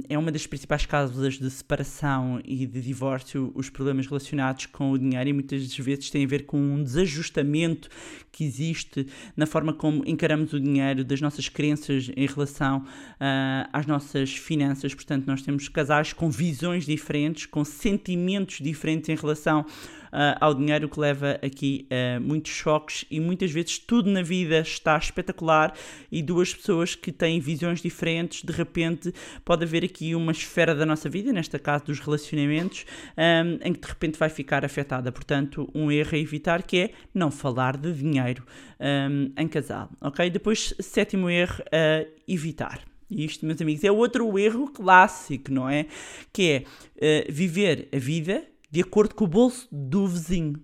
é 0.08 0.16
uma 0.16 0.32
das 0.32 0.46
principais 0.46 0.86
causas 0.86 1.38
de 1.38 1.50
separação 1.50 2.40
e 2.42 2.64
de 2.64 2.80
divórcio, 2.80 3.52
os 3.54 3.68
problemas 3.68 4.06
relacionados 4.06 4.64
com 4.64 4.92
o 4.92 4.98
dinheiro, 4.98 5.28
e 5.28 5.32
muitas 5.34 5.76
vezes 5.76 6.08
têm 6.08 6.24
a 6.24 6.26
ver 6.26 6.46
com 6.46 6.56
um 6.56 6.82
desajustamento 6.82 7.90
que 8.32 8.44
existe 8.44 9.06
na 9.36 9.44
forma 9.44 9.74
como 9.74 10.02
encaramos 10.06 10.54
o 10.54 10.60
dinheiro, 10.60 11.04
das 11.04 11.20
nossas 11.20 11.50
crenças 11.50 12.10
em 12.16 12.26
relação 12.26 12.78
uh, 12.78 13.68
às 13.74 13.84
nossas 13.84 14.34
finanças. 14.34 14.94
Portanto, 14.94 15.26
nós 15.26 15.42
temos 15.42 15.68
casais 15.68 16.14
com 16.14 16.30
visões 16.30 16.86
diferentes, 16.86 17.44
com 17.44 17.62
sentimentos 17.90 18.58
diferentes 18.60 19.08
em 19.08 19.16
relação 19.16 19.60
uh, 19.60 20.36
ao 20.40 20.54
dinheiro, 20.54 20.88
que 20.88 21.00
leva 21.00 21.38
aqui 21.42 21.86
uh, 21.90 22.20
muitos 22.20 22.52
choques 22.52 23.04
e 23.10 23.18
muitas 23.18 23.50
vezes 23.50 23.78
tudo 23.78 24.10
na 24.10 24.22
vida 24.22 24.60
está 24.60 24.96
espetacular 24.96 25.74
e 26.10 26.22
duas 26.22 26.54
pessoas 26.54 26.94
que 26.94 27.10
têm 27.10 27.40
visões 27.40 27.80
diferentes, 27.80 28.44
de 28.44 28.52
repente 28.52 29.12
pode 29.44 29.64
haver 29.64 29.84
aqui 29.84 30.14
uma 30.14 30.32
esfera 30.32 30.74
da 30.74 30.86
nossa 30.86 31.08
vida, 31.08 31.32
nesta 31.32 31.58
casa 31.58 31.84
dos 31.84 31.98
relacionamentos, 31.98 32.84
um, 33.16 33.68
em 33.68 33.72
que 33.72 33.80
de 33.80 33.88
repente 33.88 34.18
vai 34.18 34.28
ficar 34.28 34.64
afetada. 34.64 35.10
Portanto, 35.10 35.68
um 35.74 35.90
erro 35.90 36.14
a 36.14 36.18
evitar 36.18 36.62
que 36.62 36.78
é 36.78 36.90
não 37.12 37.30
falar 37.30 37.76
de 37.76 37.92
dinheiro 37.92 38.44
um, 38.78 39.32
em 39.36 39.48
casal, 39.48 39.90
ok? 40.00 40.30
Depois, 40.30 40.74
sétimo 40.80 41.28
erro 41.28 41.62
a 41.72 42.06
evitar 42.28 42.80
Isto, 43.10 43.44
meus 43.44 43.60
amigos, 43.60 43.82
é 43.82 43.90
outro 43.90 44.38
erro 44.38 44.70
clássico, 44.70 45.50
não 45.50 45.68
é? 45.68 45.86
Que 46.32 46.50
é 46.50 46.64
eh, 46.96 47.26
viver 47.30 47.88
a 47.92 47.98
vida 47.98 48.46
de 48.70 48.80
acordo 48.80 49.14
com 49.14 49.24
o 49.24 49.28
bolso 49.28 49.68
do 49.72 50.06
vizinho. 50.06 50.62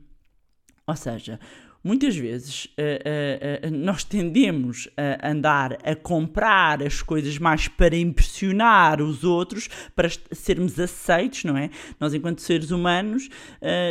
Ou 0.86 0.94
seja, 0.94 1.40
muitas 1.86 2.16
vezes 2.16 2.68
eh, 2.76 3.00
eh, 3.04 3.60
eh, 3.62 3.70
nós 3.70 4.02
tendemos 4.02 4.88
a 4.96 5.30
andar 5.30 5.78
a 5.84 5.94
comprar 5.94 6.82
as 6.82 7.00
coisas 7.00 7.38
mais 7.38 7.68
para 7.68 7.96
impressionar 7.96 9.00
os 9.00 9.22
outros, 9.22 9.68
para 9.94 10.08
sermos 10.32 10.78
aceitos, 10.80 11.44
não 11.44 11.56
é? 11.56 11.70
Nós, 12.00 12.12
enquanto 12.12 12.40
seres 12.40 12.70
humanos, 12.70 13.28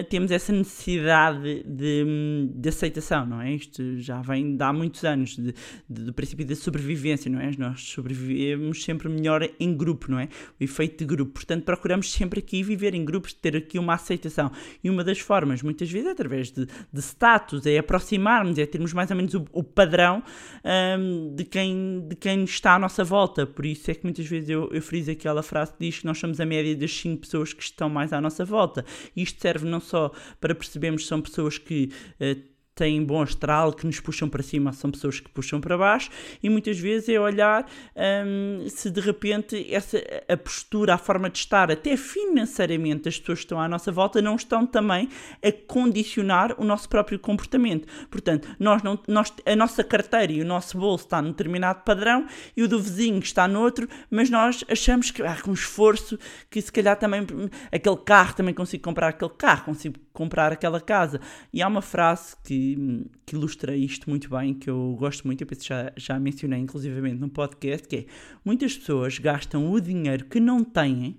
temos 0.10 0.32
essa 0.32 0.52
necessidade 0.52 1.64
de, 1.64 2.50
de 2.54 2.70
aceitação, 2.70 3.26
não 3.26 3.42
é? 3.42 3.54
Isto 3.54 4.00
já 4.00 4.22
vem 4.22 4.58
de 4.58 4.64
há 4.64 4.74
muitos 4.74 5.04
anos, 5.04 5.36
de- 5.36 5.54
de- 5.90 6.04
do 6.04 6.14
princípio 6.14 6.46
da 6.46 6.56
sobrevivência, 6.56 7.32
não 7.32 7.40
é? 7.40 7.52
Nós 7.58 7.82
sobrevivemos 7.82 8.84
sempre 8.84 9.08
melhor 9.10 9.48
em 9.60 9.76
grupo, 9.76 10.12
não 10.12 10.20
é? 10.20 10.28
O 10.60 10.64
efeito 10.64 10.98
de 11.00 11.06
grupo. 11.06 11.34
Portanto, 11.34 11.64
procuramos 11.64 12.12
sempre 12.12 12.40
aqui 12.40 12.62
viver 12.64 12.94
em 12.94 13.06
grupos, 13.06 13.34
ter 13.34 13.56
aqui 13.56 13.80
uma 13.80 13.94
aceitação. 13.94 14.52
E 14.84 14.90
uma 14.90 15.04
das 15.04 15.20
formas, 15.20 15.62
muitas 15.62 15.90
vezes, 15.90 16.08
é 16.08 16.12
através 16.12 16.52
de, 16.52 16.66
de 16.66 17.00
status, 17.02 17.66
é 17.66 17.78
aproximarmos, 17.86 18.58
é 18.58 18.66
termos 18.66 18.94
mais 18.94 19.10
ou 19.12 19.16
menos 19.16 19.34
o, 19.34 19.46
o 19.52 19.64
padrão 19.64 20.24
hum, 21.00 21.34
de, 21.36 21.46
quem, 21.46 22.06
de 22.08 22.16
quem 22.16 22.44
está 22.44 22.76
à 22.76 22.80
nossa 22.80 23.04
volta. 23.04 23.46
Por 23.46 23.66
isso 23.66 23.90
é 23.92 23.94
que 23.94 24.04
muitas 24.04 24.26
vezes 24.26 24.50
eu, 24.50 24.70
eu 24.72 24.82
friso 24.82 25.12
aquela 25.12 25.44
frase 25.44 25.74
que 25.74 25.86
diz 25.86 26.00
que 26.00 26.06
nós 26.06 26.18
somos 26.18 26.40
a 26.40 26.46
média 26.46 26.76
das 26.76 26.92
5 26.92 27.22
pessoas 27.22 27.54
que 27.54 27.64
estão 27.64 27.90
mais 27.90 28.12
à 28.12 28.20
nossa 28.20 28.44
volta. 28.44 28.84
Isto 29.16 29.42
serve 29.42 29.66
não 29.66 29.80
só 29.80 30.12
para 30.42 30.54
percebermos 30.54 31.04
que 31.04 31.08
são 31.08 31.22
pessoas 31.22 31.58
que. 31.58 31.92
eh, 32.20 32.38
têm 32.76 33.04
bom 33.04 33.22
astral, 33.22 33.72
que 33.72 33.86
nos 33.86 34.00
puxam 34.02 34.28
para 34.28 34.44
cima, 34.44 34.74
são 34.74 34.92
pessoas 34.92 35.20
que 35.22 35.30
puxam 35.30 35.62
para 35.62 35.78
baixo, 35.78 36.10
e 36.44 36.50
muitas 36.50 36.78
vezes 36.78 37.08
é 37.08 37.20
olhar 37.20 37.66
hum, 37.96 38.66
se 38.68 38.92
de 38.92 39.00
repente 39.00 39.74
essa, 39.74 39.98
a 40.28 40.36
postura, 40.36 40.94
a 40.96 40.98
forma 40.98 41.30
de 41.30 41.38
estar, 41.40 41.72
até 41.72 41.96
financeiramente, 41.96 43.08
as 43.08 43.18
pessoas 43.18 43.40
que 43.40 43.46
estão 43.46 43.60
à 43.60 43.68
nossa 43.68 43.92
volta 43.92 44.22
não 44.22 44.36
estão 44.36 44.66
também 44.66 45.10
a 45.42 45.52
condicionar 45.52 46.54
o 46.60 46.66
nosso 46.66 46.90
próprio 46.90 47.18
comportamento. 47.18 47.88
Portanto, 48.10 48.48
nós 48.60 48.84
não, 48.84 49.00
nós, 49.08 49.32
a 49.46 49.56
nossa 49.56 49.84
carteira 49.84 50.34
e 50.34 50.42
o 50.42 50.46
nosso 50.46 50.78
bolso 50.78 51.06
está 51.06 51.22
num 51.22 51.30
determinado 51.32 51.82
padrão 51.84 52.28
e 52.58 52.64
o 52.64 52.68
do 52.68 52.80
vizinho 52.80 53.20
está 53.20 53.48
noutro, 53.48 53.88
mas 54.12 54.30
nós 54.30 54.66
achamos 54.70 55.12
que 55.12 55.22
ah, 55.22 55.38
com 55.42 55.54
esforço 55.54 56.20
que 56.50 56.62
se 56.62 56.72
calhar 56.72 56.98
também 56.98 57.26
aquele 57.72 57.98
carro 57.98 58.36
também 58.36 58.54
consigo 58.54 58.84
comprar 58.84 59.10
aquele 59.10 59.32
carro, 59.32 59.66
consigo 59.66 59.96
comprar 60.16 60.52
aquela 60.52 60.82
casa. 60.82 61.20
E 61.54 61.62
há 61.62 61.68
uma 61.68 61.82
frase 61.82 62.36
que, 62.44 62.56
que 63.26 63.36
ilustra 63.36 63.76
isto 63.76 64.10
muito 64.10 64.30
bem, 64.30 64.54
que 64.54 64.70
eu 64.70 64.96
gosto 64.98 65.26
muito, 65.26 65.42
eu 65.42 65.48
penso 65.48 65.62
que 65.62 65.68
já, 65.68 65.92
já 65.96 66.20
mencionei 66.20 66.60
inclusivamente 66.60 67.20
no 67.20 67.30
podcast, 67.30 67.88
que 67.88 67.96
é 67.96 68.06
muitas 68.44 68.78
pessoas 68.78 69.20
gastam 69.20 69.72
o 69.72 69.80
dinheiro 69.80 70.26
que 70.26 70.40
não 70.40 70.64
têm 70.64 71.18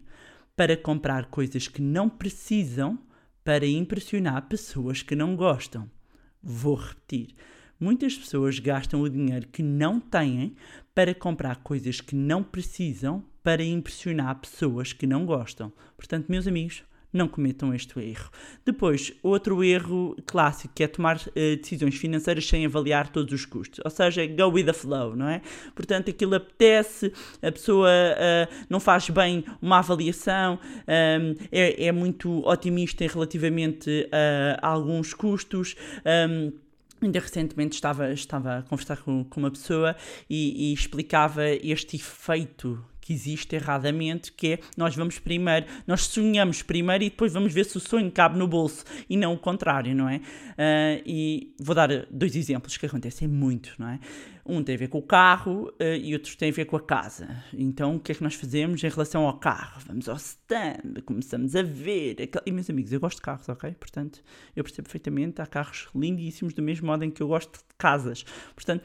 para 0.57 0.77
comprar 0.77 1.27
coisas 1.27 1.69
que 1.69 1.83
não 1.83 2.09
precisam 2.09 2.99
para 3.45 3.67
impressionar 3.67 4.49
pessoas 4.49 5.03
que 5.03 5.15
não 5.15 5.37
gostam. 5.37 5.89
Vou 6.43 6.75
repetir. 6.75 7.35
Muitas 7.79 8.17
pessoas 8.17 8.59
gastam 8.59 9.03
o 9.03 9.09
dinheiro 9.09 9.47
que 9.49 9.63
não 9.63 10.01
têm 10.01 10.57
para 10.95 11.15
comprar 11.15 11.57
coisas 11.57 12.01
que 12.01 12.17
não 12.17 12.43
precisam 12.43 13.23
para 13.43 13.63
impressionar 13.63 14.41
pessoas 14.41 14.93
que 14.93 15.07
não 15.07 15.27
gostam. 15.27 15.73
Portanto, 15.97 16.27
meus 16.29 16.47
amigos, 16.47 16.83
não 17.13 17.29
cometam 17.29 17.73
este 17.75 17.99
erro. 18.01 18.31
Depois, 18.65 19.13
outro 19.23 19.63
erro 19.65 20.17
clássico 20.27 20.75
que 20.75 20.83
é 20.85 20.89
tomar 20.89 21.21
eh, 21.35 21.57
decisões 21.57 21.95
financeiras 21.95 22.47
sem 22.47 22.67
avaliar 22.67 23.09
todos 23.09 23.33
os 23.33 23.45
custos. 23.47 23.81
Ou 23.85 23.91
seja, 23.91 24.27
go 24.27 24.49
with 24.53 24.65
the 24.65 24.73
flow, 24.73 25.17
não 25.17 25.29
é? 25.29 25.41
Portanto, 25.75 26.11
aquilo 26.11 26.35
apetece, 26.35 27.13
a 27.43 27.51
pessoa 27.51 27.91
eh, 27.91 28.49
não 28.69 28.81
faz 28.81 29.09
bem 29.09 29.45
uma 29.63 29.79
avaliação, 29.79 30.59
eh, 30.87 31.35
é, 31.51 31.87
é 31.87 31.93
muito 31.93 32.47
otimista 32.47 33.07
relativamente 33.07 34.09
a, 34.13 34.67
a 34.67 34.71
alguns 34.71 35.15
custos. 35.15 35.75
eh, 36.05 36.53
Ainda 36.99 37.21
recentemente 37.21 37.75
estava, 37.75 38.11
estava 38.11 38.59
a 38.59 38.63
conversar 38.63 38.97
com, 38.97 39.23
com 39.23 39.39
uma 39.39 39.51
pessoa 39.51 39.95
e, 40.31 40.71
e 40.71 40.73
explicava 40.73 41.47
este 41.47 41.97
efeito 41.97 42.83
que 43.07 43.13
existe 43.13 43.55
erradamente, 43.55 44.33
que 44.33 44.55
é 44.55 44.59
nós 44.77 44.97
vamos 44.97 45.17
primeiro, 45.21 45.65
nós 45.87 46.03
sonhamos 46.07 46.61
primeiro 46.61 47.05
e 47.05 47.09
depois 47.09 47.33
vamos 47.33 47.53
ver 47.53 47.65
se 47.65 47.77
o 47.77 47.81
sonho 47.81 48.11
cabe 48.11 48.37
no 48.37 48.49
bolso 48.49 48.85
e 49.09 49.17
não 49.17 49.33
o 49.33 49.39
contrário, 49.39 49.95
não 49.95 50.09
é? 50.09 50.21
Ah, 50.59 51.01
e 51.07 51.55
vou 51.61 51.73
dar 51.73 51.89
dois 52.11 52.35
exemplos 52.35 52.77
que 52.77 52.85
acontecem 52.85 53.29
muito, 53.29 53.73
não 53.79 53.91
é? 53.91 54.01
Um 54.45 54.61
tem 54.61 54.75
a 54.75 54.79
ver 54.79 54.89
com 54.89 54.99
o 54.99 55.03
carro 55.03 55.73
ah, 55.79 55.97
e 55.97 56.15
outro 56.15 56.37
tem 56.37 56.49
a 56.49 56.53
ver 56.53 56.65
com 56.65 56.75
a 56.75 56.81
casa. 56.81 57.45
Então 57.55 57.95
o 57.95 58.01
que 58.01 58.11
é 58.11 58.15
que 58.17 58.25
nós 58.25 58.35
fazemos 58.35 58.83
em 58.83 58.89
relação 58.89 59.25
ao 59.25 59.39
carro? 59.39 59.81
Vamos 59.87 60.09
ao 60.09 60.17
stand, 60.17 61.01
começamos 61.05 61.55
a 61.55 61.63
ver. 61.63 62.17
E 62.45 62.51
meus 62.51 62.69
amigos, 62.69 62.93
eu 62.93 62.99
gosto 62.99 63.19
de 63.19 63.23
carros, 63.23 63.49
ok? 63.49 63.71
Portanto, 63.79 64.21
eu 64.57 64.65
percebo 64.65 64.89
perfeitamente, 64.89 65.41
há 65.41 65.47
carros 65.47 65.87
lindíssimos 65.95 66.53
do 66.53 66.61
mesmo 66.61 66.89
modo 66.89 67.05
em 67.05 67.11
que 67.13 67.23
eu 67.23 67.29
gosto 67.29 67.57
de 67.57 67.75
casas. 67.79 68.25
Portanto, 68.57 68.83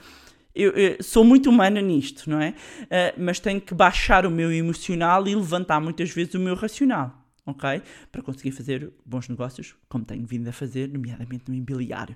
eu, 0.53 0.71
eu 0.71 1.03
sou 1.03 1.23
muito 1.23 1.49
humana 1.49 1.81
nisto, 1.81 2.29
não 2.29 2.41
é? 2.41 2.53
Ah, 2.89 3.13
mas 3.17 3.39
tenho 3.39 3.61
que 3.61 3.73
baixar 3.73 4.25
o 4.25 4.31
meu 4.31 4.51
emocional 4.51 5.27
e 5.27 5.35
levantar 5.35 5.79
muitas 5.79 6.09
vezes 6.11 6.33
o 6.33 6.39
meu 6.39 6.55
racional, 6.55 7.20
ok? 7.45 7.81
Para 8.11 8.21
conseguir 8.21 8.51
fazer 8.51 8.91
bons 9.05 9.27
negócios, 9.27 9.75
como 9.89 10.05
tenho 10.05 10.25
vindo 10.25 10.47
a 10.47 10.51
fazer, 10.51 10.87
nomeadamente 10.87 11.45
no 11.47 11.55
imobiliário. 11.55 12.15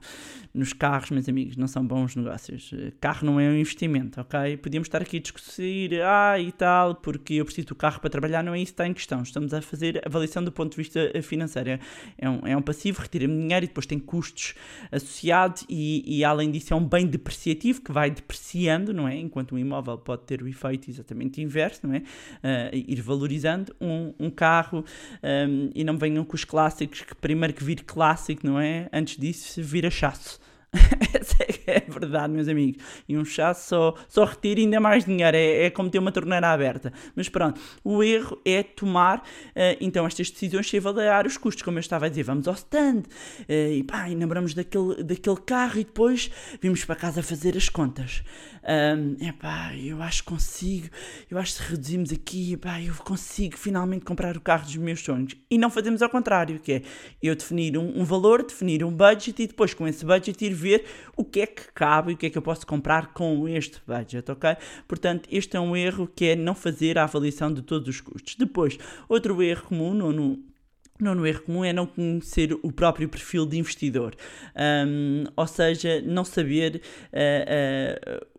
Nos 0.54 0.72
carros, 0.72 1.10
meus 1.10 1.28
amigos, 1.28 1.58
não 1.58 1.68
são 1.68 1.86
bons 1.86 2.16
negócios. 2.16 2.72
Ah, 2.74 2.92
Carro 3.00 3.26
não 3.26 3.40
é 3.40 3.50
um 3.50 3.56
investimento, 3.56 4.22
ok? 4.22 4.58
Podíamos 4.58 4.88
estar 4.88 5.02
aqui 5.02 5.18
a 5.18 5.20
discutir, 5.20 6.02
ah, 6.02 6.40
e 6.40 6.52
tal, 6.52 6.96
porque 6.96 7.36
eu 7.36 7.46
preciso 7.46 7.68
do 7.68 7.76
carro 7.76 8.00
para 8.00 8.10
trabalhar, 8.10 8.44
não 8.44 8.54
é 8.54 8.60
isso 8.60 8.68
que 8.68 8.74
está 8.74 8.88
em 8.88 8.94
questão. 8.94 9.22
Estamos 9.24 9.54
a 9.54 9.62
fazer 9.62 10.02
avaliação 10.06 10.44
do 10.44 10.52
ponto 10.52 10.72
de 10.72 10.78
vista 10.78 11.12
eh, 11.14 11.22
financeiro. 11.22 11.80
É 12.18 12.30
um, 12.30 12.46
é 12.46 12.56
um 12.56 12.62
passivo, 12.62 13.02
retira-me 13.02 13.36
dinheiro 13.36 13.66
e 13.66 13.68
depois 13.68 13.86
tem 13.86 13.98
custos 13.98 14.54
associados 14.92 15.66
e, 15.68 16.04
e, 16.20 16.24
além 16.24 16.52
disso 16.52 16.74
é 16.74 16.78
um 16.78 16.88
bem 16.88 17.08
depreciativo 17.08 17.82
que 17.82 17.92
vai 17.92 18.12
depreciando, 18.12 18.94
não 18.94 19.08
é? 19.08 19.18
Enquanto 19.18 19.56
um 19.56 19.58
imóvel 19.58 19.98
pode 19.98 20.24
ter 20.24 20.42
o 20.42 20.48
efeito 20.48 20.90
exatamente 20.90 21.42
inverso, 21.42 21.88
não 21.88 21.96
é? 21.96 22.04
Ah, 22.44 22.70
ir 22.74 23.02
valorizando 23.02 23.76
um, 23.82 24.14
um 24.20 24.30
carro 24.30 24.86
ahm, 25.24 25.70
e 25.74 25.84
não 25.84 25.98
venham 25.98 26.24
com 26.24 26.36
os 26.36 26.44
clássicos 26.44 27.02
que 27.02 27.16
primeiro 27.16 27.54
que 27.54 27.64
vire 27.64 27.84
clássico, 27.84 28.46
não 28.46 28.60
é? 28.60 28.90
Antes 28.92 29.18
disso 29.18 29.62
vira 29.62 29.90
chasso. 29.90 30.40
É 31.76 31.80
verdade, 31.88 32.32
meus 32.32 32.48
amigos. 32.48 32.84
E 33.08 33.18
um 33.18 33.26
chasso 33.26 33.70
só, 33.70 33.96
só 34.08 34.24
retira 34.24 34.60
ainda 34.60 34.80
mais 34.80 35.04
dinheiro. 35.04 35.36
É, 35.36 35.66
é 35.66 35.70
como 35.70 35.90
ter 35.90 36.00
uma 36.00 36.12
torneira 36.12 36.52
aberta. 36.52 36.94
Mas 37.16 37.28
pronto, 37.28 37.60
o 37.84 38.04
erro 38.04 38.40
é 38.46 38.64
tomar 38.64 39.24
eh, 39.56 39.78
então 39.82 40.06
estas 40.06 40.30
decisões 40.30 40.70
sem 40.70 40.80
avaliar 40.80 41.26
os 41.26 41.38
custos. 41.38 41.64
Como 41.64 41.78
eu 41.78 41.82
estava 41.82 42.06
a 42.06 42.10
dizer, 42.10 42.24
vamos 42.24 42.48
ao 42.48 42.54
stand 42.54 43.04
eh, 43.48 43.78
e 43.78 43.84
pá, 43.84 44.10
e 44.10 44.16
lembramos 44.16 44.54
daquele, 44.54 45.04
daquele 45.04 45.38
carro 45.38 45.80
e 45.80 45.84
depois 45.84 46.30
vimos 46.62 46.86
para 46.86 46.96
casa 46.96 47.24
fazer 47.24 47.58
as 47.58 47.68
contas. 47.68 48.24
Um, 48.68 49.16
epá, 49.24 49.76
eu 49.78 50.02
acho 50.02 50.24
que 50.24 50.30
consigo, 50.30 50.90
eu 51.30 51.38
acho 51.38 51.58
que 51.58 51.72
reduzimos 51.72 52.12
aqui, 52.12 52.54
epá, 52.54 52.82
eu 52.82 52.96
consigo 52.96 53.58
finalmente 53.58 54.04
comprar 54.04 54.36
o 54.36 54.42
carro 54.42 54.66
dos 54.66 54.76
meus 54.78 55.02
sonhos. 55.02 55.36
E 55.52 55.58
não 55.58 55.70
fazemos 55.70 56.02
ao 56.02 56.10
contrário, 56.10 56.60
que 56.60 56.74
é 56.74 56.82
eu 57.22 57.36
definir 57.36 57.78
um, 57.78 58.02
um 58.02 58.04
valor, 58.04 58.44
definir 58.44 58.84
um 58.84 58.92
budget 58.92 59.44
e 59.44 59.48
depois 59.48 59.74
com 59.76 59.88
esse 59.88 60.04
budget 60.04 60.44
ir 60.44 60.54
ver 60.54 60.86
o 61.16 61.24
que 61.24 61.42
é 61.42 61.46
cabe 61.74 62.12
e 62.12 62.14
o 62.16 62.18
que 62.18 62.28
é 62.28 62.30
que 62.30 62.38
eu 62.38 62.42
posso 62.42 62.66
comprar 62.66 63.14
com 63.14 63.48
este 63.48 63.82
budget, 63.88 64.32
ok? 64.32 64.58
Portanto, 64.88 65.28
este 65.32 65.58
é 65.58 65.60
um 65.60 65.76
erro 65.76 66.08
que 66.08 66.26
é 66.26 66.36
não 66.36 66.56
fazer 66.56 66.98
a 66.98 67.04
avaliação 67.04 67.52
de 67.52 67.62
todos 67.62 67.88
os 67.88 68.02
custos. 68.02 68.36
Depois, 68.36 68.78
outro 69.08 69.42
erro 69.42 69.64
comum, 69.64 69.94
nono, 69.94 70.44
Nono 70.98 71.28
erro 71.28 71.42
comum 71.42 71.66
é 71.66 71.74
não 71.74 71.86
conhecer 71.86 72.58
o 72.64 72.72
próprio 72.72 73.10
perfil 73.10 73.46
de 73.46 73.58
investidor, 73.58 74.16
Um, 74.56 75.26
ou 75.36 75.46
seja, 75.46 76.02
não 76.02 76.24
saber 76.24 76.82
uh, 77.12 78.22
uh, 78.24 78.35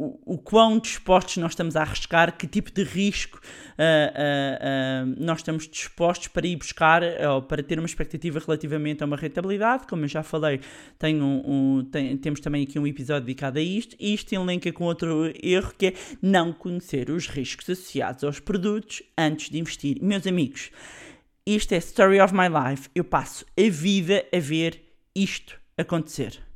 o, 0.00 0.34
o 0.34 0.38
quão 0.38 0.78
dispostos 0.78 1.36
nós 1.36 1.52
estamos 1.52 1.76
a 1.76 1.82
arriscar, 1.82 2.34
que 2.34 2.46
tipo 2.46 2.70
de 2.70 2.82
risco 2.82 3.38
uh, 3.38 3.82
uh, 3.82 5.12
uh, 5.12 5.22
nós 5.22 5.40
estamos 5.40 5.68
dispostos 5.68 6.28
para 6.28 6.46
ir 6.46 6.56
buscar 6.56 7.02
ou 7.28 7.42
para 7.42 7.62
ter 7.62 7.78
uma 7.78 7.86
expectativa 7.86 8.38
relativamente 8.38 9.02
a 9.02 9.06
uma 9.06 9.16
rentabilidade. 9.16 9.86
Como 9.86 10.04
eu 10.04 10.08
já 10.08 10.22
falei, 10.22 10.60
tenho 10.98 11.22
um, 11.22 11.42
um, 11.78 11.84
tem, 11.84 12.16
temos 12.16 12.40
também 12.40 12.62
aqui 12.62 12.78
um 12.78 12.86
episódio 12.86 13.26
dedicado 13.26 13.58
a 13.58 13.62
isto. 13.62 13.94
E 14.00 14.14
isto 14.14 14.34
enlenca 14.34 14.72
com 14.72 14.84
outro 14.84 15.30
erro 15.42 15.74
que 15.76 15.88
é 15.88 15.94
não 16.22 16.50
conhecer 16.50 17.10
os 17.10 17.26
riscos 17.26 17.68
associados 17.68 18.24
aos 18.24 18.40
produtos 18.40 19.02
antes 19.18 19.50
de 19.50 19.58
investir. 19.58 19.98
Meus 20.00 20.26
amigos, 20.26 20.70
isto 21.44 21.74
é 21.74 21.76
story 21.76 22.20
of 22.20 22.34
my 22.34 22.48
life. 22.48 22.88
Eu 22.94 23.04
passo 23.04 23.44
a 23.54 23.70
vida 23.70 24.24
a 24.34 24.38
ver 24.38 24.82
isto 25.14 25.60
acontecer. 25.76 26.49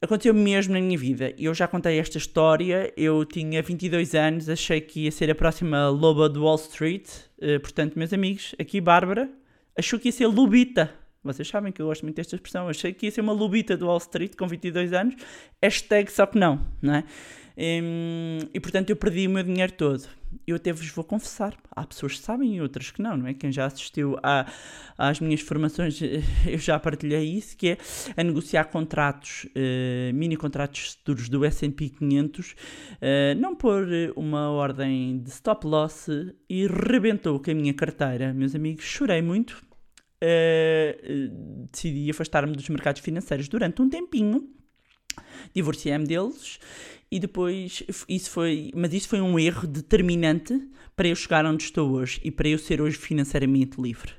Aconteceu 0.00 0.34
mesmo 0.34 0.74
na 0.74 0.80
minha 0.80 0.98
vida. 0.98 1.34
Eu 1.38 1.54
já 1.54 1.66
contei 1.66 1.98
esta 1.98 2.18
história. 2.18 2.92
Eu 2.96 3.24
tinha 3.24 3.62
22 3.62 4.14
anos, 4.14 4.48
achei 4.48 4.80
que 4.80 5.04
ia 5.04 5.10
ser 5.10 5.30
a 5.30 5.34
próxima 5.34 5.88
loba 5.88 6.28
de 6.28 6.38
Wall 6.38 6.56
Street. 6.56 7.08
Uh, 7.38 7.58
portanto, 7.60 7.98
meus 7.98 8.12
amigos, 8.12 8.54
aqui 8.58 8.80
Bárbara 8.80 9.30
achou 9.76 9.98
que 9.98 10.08
ia 10.08 10.12
ser 10.12 10.26
lubita. 10.26 10.92
Vocês 11.24 11.48
sabem 11.48 11.72
que 11.72 11.80
eu 11.80 11.86
gosto 11.86 12.02
muito 12.02 12.16
desta 12.16 12.36
expressão. 12.36 12.68
Achei 12.68 12.92
que 12.92 13.06
ia 13.06 13.10
ser 13.10 13.22
uma 13.22 13.32
lubita 13.32 13.76
do 13.76 13.86
Wall 13.86 13.98
Street 13.98 14.36
com 14.36 14.46
22 14.46 14.92
anos. 14.92 15.16
Hashtag 15.62 16.12
só 16.12 16.26
que 16.26 16.38
não, 16.38 16.64
não 16.80 16.94
é? 16.94 17.04
Hum, 17.58 18.40
e 18.52 18.60
portanto 18.60 18.90
eu 18.90 18.96
perdi 18.96 19.26
o 19.26 19.30
meu 19.30 19.42
dinheiro 19.42 19.72
todo. 19.72 20.04
Eu 20.46 20.56
até 20.56 20.72
vos 20.72 20.88
vou 20.90 21.02
confessar, 21.02 21.56
há 21.70 21.86
pessoas 21.86 22.12
que 22.12 22.18
sabem 22.18 22.56
e 22.56 22.60
outras 22.60 22.90
que 22.90 23.00
não, 23.00 23.16
não 23.16 23.26
é? 23.26 23.32
Quem 23.32 23.50
já 23.50 23.64
assistiu 23.64 24.18
a, 24.22 24.46
às 24.98 25.18
minhas 25.20 25.40
formações, 25.40 25.98
eu 26.46 26.58
já 26.58 26.78
partilhei 26.78 27.24
isso, 27.24 27.56
que 27.56 27.70
é 27.70 27.78
a 28.16 28.22
negociar 28.22 28.64
contratos, 28.64 29.46
eh, 29.54 30.10
mini 30.12 30.36
contratos 30.36 30.94
futuros 30.98 31.28
do 31.30 31.44
S&P 31.44 31.88
500, 31.88 32.54
eh, 33.00 33.34
não 33.36 33.56
por 33.56 33.86
uma 34.14 34.50
ordem 34.50 35.18
de 35.18 35.30
stop 35.30 35.66
loss 35.66 36.08
e 36.50 36.66
rebentou 36.66 37.40
com 37.40 37.50
a 37.50 37.54
minha 37.54 37.72
carteira. 37.72 38.34
Meus 38.34 38.54
amigos, 38.54 38.84
chorei 38.84 39.22
muito, 39.22 39.62
eh, 40.20 41.30
decidi 41.72 42.10
afastar-me 42.10 42.54
dos 42.54 42.68
mercados 42.68 43.00
financeiros 43.00 43.48
durante 43.48 43.80
um 43.80 43.88
tempinho, 43.88 44.50
divorciei-me 45.54 46.06
deles 46.06 46.58
e 47.10 47.20
depois 47.20 47.82
isso 48.08 48.30
foi, 48.30 48.70
mas 48.74 48.92
isso 48.92 49.08
foi 49.08 49.20
um 49.20 49.38
erro 49.38 49.66
determinante 49.66 50.60
para 50.94 51.08
eu 51.08 51.14
chegar 51.14 51.44
onde 51.44 51.62
estou 51.62 51.90
hoje 51.92 52.20
e 52.24 52.30
para 52.30 52.48
eu 52.48 52.58
ser 52.58 52.80
hoje 52.80 52.96
financeiramente 52.96 53.80
livre. 53.80 54.12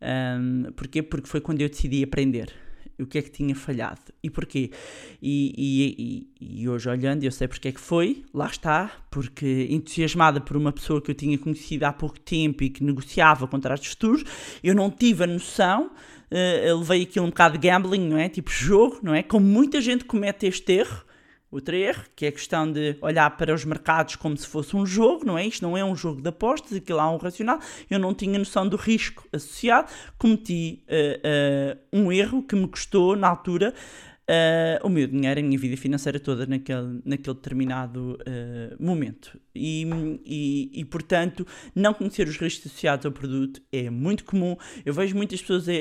Um, 0.00 0.72
porquê? 0.72 1.02
Porque 1.02 1.28
foi 1.28 1.40
quando 1.40 1.60
eu 1.60 1.68
decidi 1.68 2.02
aprender 2.02 2.52
o 2.98 3.06
que 3.06 3.18
é 3.18 3.22
que 3.22 3.30
tinha 3.30 3.54
falhado 3.54 4.00
e 4.22 4.30
porquê. 4.30 4.70
E, 5.20 5.52
e, 5.56 6.28
e, 6.38 6.62
e, 6.62 6.68
hoje, 6.68 6.88
olhando, 6.88 7.24
eu 7.24 7.32
sei 7.32 7.48
porque 7.48 7.68
é 7.68 7.72
que 7.72 7.80
foi, 7.80 8.24
lá 8.32 8.46
está, 8.46 8.90
porque 9.10 9.66
entusiasmada 9.70 10.40
por 10.40 10.56
uma 10.56 10.72
pessoa 10.72 11.00
que 11.00 11.10
eu 11.10 11.14
tinha 11.14 11.36
conhecido 11.38 11.84
há 11.84 11.92
pouco 11.92 12.18
tempo 12.20 12.62
e 12.62 12.70
que 12.70 12.84
negociava 12.84 13.46
contratos 13.46 13.86
futuros, 13.88 14.24
eu 14.62 14.74
não 14.74 14.90
tive 14.90 15.24
a 15.24 15.26
noção. 15.26 15.90
Uh, 16.30 16.78
levei 16.78 17.02
aqui 17.02 17.20
um 17.20 17.26
bocado 17.26 17.58
de 17.58 17.68
gambling, 17.68 18.08
não 18.08 18.16
é? 18.16 18.28
Tipo 18.28 18.50
jogo, 18.50 19.00
não 19.02 19.14
é? 19.14 19.22
Como 19.22 19.46
muita 19.46 19.80
gente 19.80 20.04
comete 20.04 20.46
este 20.46 20.72
erro, 20.72 21.04
Outro 21.52 21.76
erro, 21.76 22.04
que 22.16 22.24
é 22.24 22.30
a 22.30 22.32
questão 22.32 22.72
de 22.72 22.96
olhar 23.02 23.28
para 23.36 23.52
os 23.52 23.62
mercados 23.62 24.16
como 24.16 24.34
se 24.38 24.46
fosse 24.46 24.74
um 24.74 24.86
jogo, 24.86 25.26
não 25.26 25.36
é? 25.36 25.46
Isto 25.46 25.60
não 25.60 25.76
é 25.76 25.84
um 25.84 25.94
jogo 25.94 26.22
de 26.22 26.28
apostas, 26.30 26.78
aquilo 26.78 26.98
há 26.98 27.10
um 27.10 27.18
racional. 27.18 27.58
Eu 27.90 27.98
não 27.98 28.14
tinha 28.14 28.38
noção 28.38 28.66
do 28.66 28.78
risco 28.78 29.28
associado, 29.30 29.86
cometi 30.16 30.82
uh, 30.88 31.76
uh, 31.76 31.78
um 31.92 32.10
erro 32.10 32.42
que 32.42 32.56
me 32.56 32.66
custou, 32.66 33.14
na 33.14 33.28
altura, 33.28 33.74
uh, 34.28 34.86
o 34.86 34.88
meu 34.88 35.06
dinheiro, 35.06 35.40
a 35.40 35.42
minha 35.42 35.58
vida 35.58 35.76
financeira 35.76 36.18
toda 36.18 36.46
naquele, 36.46 37.00
naquele 37.04 37.34
determinado 37.34 38.18
uh, 38.20 38.82
momento. 38.82 39.38
E, 39.54 39.86
e, 40.24 40.70
e, 40.80 40.84
portanto, 40.84 41.46
não 41.74 41.92
conhecer 41.92 42.26
os 42.26 42.38
riscos 42.38 42.66
associados 42.66 43.04
ao 43.04 43.12
produto 43.12 43.60
é 43.70 43.90
muito 43.90 44.24
comum. 44.24 44.56
Eu 44.84 44.94
vejo 44.94 45.14
muitas 45.14 45.40
pessoas 45.40 45.68
a, 45.68 45.72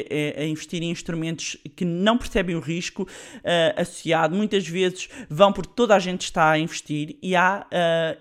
a, 0.42 0.46
investir 0.46 0.84
em 0.84 0.92
instrumentos 0.92 1.56
que 1.76 1.86
não 1.86 2.18
percebem 2.18 2.56
o 2.56 2.60
risco 2.60 3.04
uh, 3.04 3.82
associado. 3.82 4.36
Muitas 4.36 4.68
vezes 4.68 5.08
vão 5.30 5.54
porque 5.54 5.72
toda 5.74 5.96
a 5.96 6.00
gente 6.00 6.22
está 6.22 6.52
a 6.52 6.60
investir 6.60 7.18
e 7.22 7.36
há 7.36 7.66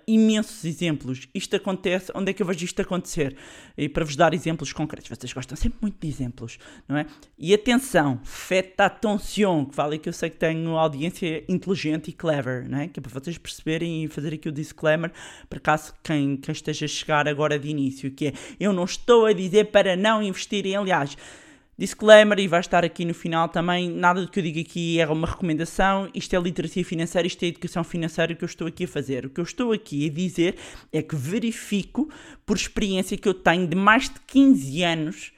imensos 0.06 0.64
exemplos. 0.64 1.28
Isto 1.34 1.56
acontece, 1.56 2.12
onde 2.14 2.30
é 2.30 2.32
que 2.32 2.42
eu 2.42 2.46
vejo 2.46 2.64
isto 2.64 2.80
acontecer? 2.80 3.36
E 3.76 3.88
para 3.88 4.04
vos 4.04 4.14
dar 4.14 4.34
exemplos 4.34 4.72
concretos, 4.72 5.08
vocês 5.08 5.32
gostam 5.32 5.56
sempre 5.56 5.78
muito 5.80 5.98
de 6.00 6.08
exemplos, 6.08 6.58
não 6.86 6.96
é? 6.96 7.06
E 7.38 7.54
atenção, 7.54 8.20
attention, 8.78 9.64
que 9.64 9.74
vale 9.74 9.98
que 9.98 10.08
eu 10.08 10.12
sei 10.20 10.30
que 10.30 10.36
tenho 10.36 10.76
audiência 10.76 11.44
inteligente 11.48 12.08
e 12.08 12.12
clever, 12.12 12.68
né? 12.68 12.88
que 12.88 13.00
é 13.00 13.02
para 13.02 13.12
vocês 13.12 13.38
perceberem 13.38 14.04
e 14.04 14.08
fazer 14.08 14.34
aqui 14.34 14.48
o 14.48 14.52
disclaimer, 14.52 15.10
para 15.48 15.58
caso 15.58 15.92
quem, 16.02 16.36
quem 16.36 16.52
esteja 16.52 16.84
a 16.84 16.88
chegar 16.88 17.26
agora 17.26 17.58
de 17.58 17.68
início, 17.68 18.10
que 18.10 18.28
é, 18.28 18.32
eu 18.58 18.72
não 18.72 18.84
estou 18.84 19.26
a 19.26 19.32
dizer 19.32 19.66
para 19.66 19.96
não 19.96 20.22
investirem, 20.22 20.76
aliás, 20.76 21.16
Disclaimer, 21.78 22.38
e 22.38 22.46
vai 22.46 22.60
estar 22.60 22.84
aqui 22.84 23.06
no 23.06 23.14
final 23.14 23.48
também, 23.48 23.88
nada 23.88 24.20
do 24.20 24.30
que 24.30 24.38
eu 24.38 24.42
digo 24.42 24.60
aqui 24.60 25.00
é 25.00 25.06
uma 25.06 25.26
recomendação, 25.26 26.10
isto 26.14 26.36
é 26.36 26.38
literacia 26.38 26.84
financeira, 26.84 27.26
isto 27.26 27.42
é 27.42 27.46
educação 27.46 27.82
financeira 27.82 28.34
que 28.34 28.44
eu 28.44 28.46
estou 28.46 28.66
aqui 28.66 28.84
a 28.84 28.88
fazer. 28.88 29.24
O 29.24 29.30
que 29.30 29.40
eu 29.40 29.44
estou 29.44 29.72
aqui 29.72 30.06
a 30.06 30.12
dizer 30.12 30.56
é 30.92 31.00
que 31.00 31.16
verifico, 31.16 32.10
por 32.44 32.58
experiência 32.58 33.16
que 33.16 33.26
eu 33.26 33.32
tenho 33.32 33.66
de 33.66 33.74
mais 33.74 34.10
de 34.10 34.20
15 34.26 34.82
anos, 34.82 35.32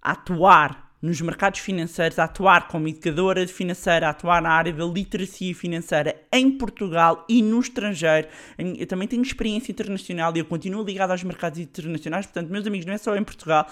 a 0.00 0.12
atuar 0.12 0.87
nos 1.00 1.20
mercados 1.20 1.60
financeiros, 1.60 2.18
a 2.18 2.24
atuar 2.24 2.68
como 2.68 2.88
educadora 2.88 3.46
financeira, 3.46 4.08
a 4.08 4.10
atuar 4.10 4.42
na 4.42 4.50
área 4.50 4.72
da 4.72 4.84
literacia 4.84 5.54
financeira 5.54 6.20
em 6.32 6.50
Portugal 6.50 7.24
e 7.28 7.40
no 7.40 7.60
estrangeiro. 7.60 8.28
Eu 8.58 8.86
também 8.86 9.06
tenho 9.06 9.22
experiência 9.22 9.70
internacional 9.70 10.34
e 10.34 10.40
eu 10.40 10.44
continuo 10.44 10.84
ligado 10.84 11.12
aos 11.12 11.22
mercados 11.22 11.58
internacionais, 11.58 12.26
portanto, 12.26 12.50
meus 12.50 12.66
amigos, 12.66 12.86
não 12.86 12.94
é 12.94 12.98
só 12.98 13.16
em 13.16 13.24
Portugal, 13.24 13.66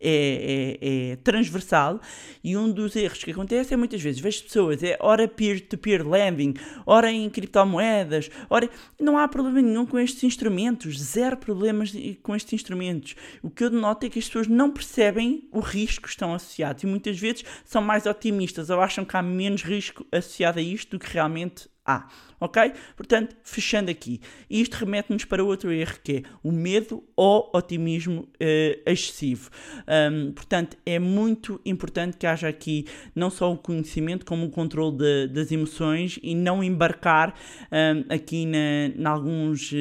é, 0.00 0.78
é, 0.80 1.10
é, 1.12 1.16
transversal 1.16 2.00
e 2.42 2.56
um 2.56 2.70
dos 2.70 2.96
erros 2.96 3.22
que 3.22 3.30
acontece 3.30 3.74
é 3.74 3.76
muitas 3.76 4.00
vezes 4.00 4.20
vejo 4.20 4.44
pessoas, 4.44 4.82
é 4.82 4.96
ora 5.00 5.28
peer-to-peer 5.28 6.08
lending, 6.08 6.54
ora 6.86 7.10
em 7.10 7.28
criptomoedas, 7.28 8.30
ora 8.48 8.68
não 8.98 9.18
há 9.18 9.28
problema 9.28 9.60
nenhum 9.60 9.84
com 9.84 9.98
estes 9.98 10.24
instrumentos, 10.24 10.98
zero 10.98 11.36
problemas 11.36 11.92
com 12.22 12.34
estes 12.34 12.54
instrumentos. 12.54 13.14
O 13.42 13.50
que 13.50 13.64
eu 13.64 13.70
noto 13.70 14.06
é 14.06 14.08
que 14.08 14.18
as 14.18 14.26
pessoas 14.26 14.46
não 14.46 14.70
percebem 14.70 15.48
o 15.52 15.60
risco 15.60 16.04
que 16.04 16.08
estão 16.08 16.34
associados 16.34 16.82
e 16.82 16.86
muitas 16.86 17.18
vezes 17.18 17.44
são 17.64 17.82
mais 17.82 18.06
otimistas 18.06 18.70
ou 18.70 18.80
acham 18.80 19.04
que 19.04 19.16
há 19.16 19.22
menos 19.22 19.62
risco 19.62 20.06
associado 20.10 20.58
a 20.58 20.62
isto 20.62 20.96
do 20.96 20.98
que 20.98 21.12
realmente 21.12 21.68
há. 21.90 22.08
Ok? 22.40 22.72
Portanto, 22.96 23.36
fechando 23.44 23.90
aqui. 23.90 24.18
Isto 24.48 24.76
remete-nos 24.76 25.26
para 25.26 25.44
outro 25.44 25.70
erro 25.70 25.98
que 26.02 26.12
é 26.12 26.22
o 26.42 26.50
medo 26.50 27.04
ou 27.14 27.50
otimismo 27.54 28.22
uh, 28.22 28.90
excessivo. 28.90 29.50
Um, 29.86 30.32
portanto, 30.32 30.76
é 30.86 30.98
muito 30.98 31.60
importante 31.66 32.16
que 32.16 32.26
haja 32.26 32.48
aqui 32.48 32.86
não 33.14 33.28
só 33.28 33.52
o 33.52 33.58
conhecimento, 33.58 34.24
como 34.24 34.46
o 34.46 34.50
controle 34.50 34.96
de, 34.96 35.26
das 35.28 35.52
emoções 35.52 36.18
e 36.22 36.34
não 36.34 36.64
embarcar 36.64 37.34
um, 37.70 38.14
aqui 38.14 38.38
em 38.38 39.04
alguns 39.04 39.70
uh, 39.72 39.76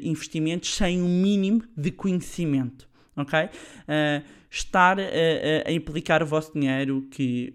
investimentos 0.00 0.72
sem 0.72 1.02
o 1.02 1.04
um 1.04 1.08
mínimo 1.08 1.64
de 1.76 1.90
conhecimento. 1.90 2.93
Ok? 3.16 3.38
Uh, 3.38 4.24
estar 4.50 4.98
a, 5.00 5.02
a, 5.02 5.68
a, 5.68 5.72
implicar 5.72 6.22
o 6.22 6.26
vosso 6.26 6.52
dinheiro, 6.52 7.06
que 7.10 7.54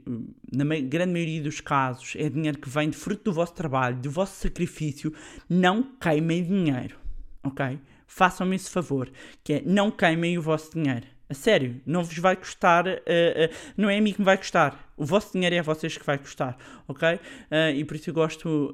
na 0.52 0.65
grande 0.82 1.13
maioria 1.13 1.41
dos 1.41 1.62
casos 1.62 2.13
é 2.17 2.30
dinheiro 2.30 2.58
que 2.58 2.69
vem 2.69 2.89
de 2.89 2.98
fruto 2.98 3.26
do 3.26 3.34
vosso 3.34 3.54
trabalho, 3.54 3.95
do 3.98 4.12
vosso 4.12 4.36
sacrifício, 4.36 5.13
não 5.50 5.84
queimem 6.00 6.43
dinheiro, 6.43 6.98
ok? 7.43 7.80
Façam-me 8.06 8.56
esse 8.56 8.69
favor, 8.69 9.10
que 9.43 9.54
é 9.54 9.62
não 9.65 9.89
queimem 9.91 10.38
o 10.38 10.41
vosso 10.41 10.72
dinheiro. 10.74 11.06
A 11.30 11.34
sério, 11.34 11.80
não 11.86 12.04
vos 12.04 12.17
vai 12.17 12.36
custar, 12.36 12.88
uh, 12.88 12.89
uh, 12.89 13.56
não 13.78 13.89
é 13.89 14.00
a 14.00 14.02
mim 14.02 14.12
que 14.12 14.19
me 14.19 14.26
vai 14.26 14.38
custar, 14.38 14.91
o 14.98 15.06
vosso 15.06 15.34
dinheiro 15.34 15.56
é 15.56 15.60
a 15.60 15.63
vocês 15.63 15.95
que 15.95 16.06
vai 16.06 16.17
custar, 16.17 16.58
ok? 16.88 17.15
Uh, 17.15 17.76
e 17.76 17.86
por 17.86 17.95
isso 17.95 18.10
eu 18.10 18.13
gosto 18.13 18.72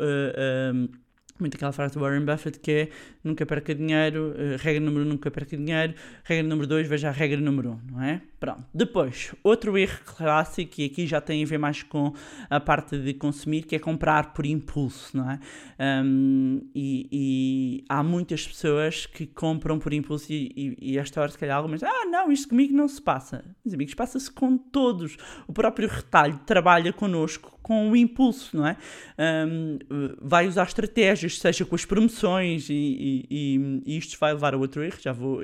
muito 1.40 1.56
aquela 1.56 1.72
frase 1.72 1.94
do 1.94 2.00
Warren 2.00 2.26
Buffett 2.26 2.60
que 2.60 2.72
é 2.72 2.90
nunca 3.24 3.46
perca 3.46 3.76
dinheiro, 3.76 4.32
uh, 4.32 4.58
regra 4.58 4.80
número 4.80 5.06
um, 5.06 5.10
nunca 5.10 5.30
perca 5.30 5.58
dinheiro, 5.58 5.94
regra 6.24 6.48
número 6.48 6.68
dois, 6.68 6.88
veja 6.88 7.10
a 7.10 7.12
regra 7.12 7.40
número 7.40 7.72
um, 7.72 7.80
não 7.92 8.02
é? 8.04 8.22
Pronto. 8.46 8.64
Depois, 8.72 9.34
outro 9.44 9.76
erro 9.76 9.98
clássico, 10.06 10.80
e 10.80 10.86
aqui 10.86 11.08
já 11.08 11.20
tem 11.20 11.44
a 11.44 11.48
ver 11.48 11.58
mais 11.58 11.82
com 11.82 12.14
a 12.48 12.60
parte 12.60 12.96
de 12.96 13.12
consumir, 13.16 13.64
que 13.64 13.76
é 13.76 13.80
comprar 13.80 14.34
por 14.34 14.46
impulso, 14.46 15.18
não 15.18 15.32
é? 15.32 15.40
Um, 16.04 16.62
e, 16.76 17.10
e, 17.12 17.84
há 17.90 18.04
muitas 18.04 18.48
pessoas 18.48 19.08
que 19.08 19.26
compram 19.26 19.80
por 19.80 19.92
impulso 19.94 20.32
e, 20.32 20.52
e, 20.56 20.92
e 20.92 20.98
esta 21.00 21.20
hora 21.20 21.32
se 21.32 21.40
calhar 21.40 21.58
algumas 21.58 21.82
ah 21.82 22.06
não, 22.06 22.32
isto 22.32 22.50
comigo 22.50 22.78
não 22.78 22.88
se 22.88 23.02
passa. 23.02 23.44
Meus 23.66 23.74
amigos, 23.74 23.96
passa-se 23.96 24.32
com 24.32 24.60
todos. 24.60 25.18
O 25.48 25.52
próprio 25.52 25.90
retalho 25.90 26.40
trabalha 26.46 26.94
connosco 26.94 27.58
com 27.64 27.90
o 27.90 27.96
impulso, 27.96 28.56
não 28.56 28.68
é? 28.68 28.78
Um, 29.18 29.80
vai 30.22 30.48
usar 30.48 30.68
estratégias, 30.68 31.40
seja 31.40 31.66
com 31.66 31.74
as 31.74 31.84
promoções, 31.84 32.70
e, 32.70 32.74
e, 32.76 33.26
e, 33.28 33.82
e, 33.88 33.98
isto 33.98 34.20
vai 34.20 34.34
levar 34.34 34.54
a 34.54 34.58
outro 34.58 34.84
erro, 34.84 34.98
já 35.02 35.12
vou 35.12 35.44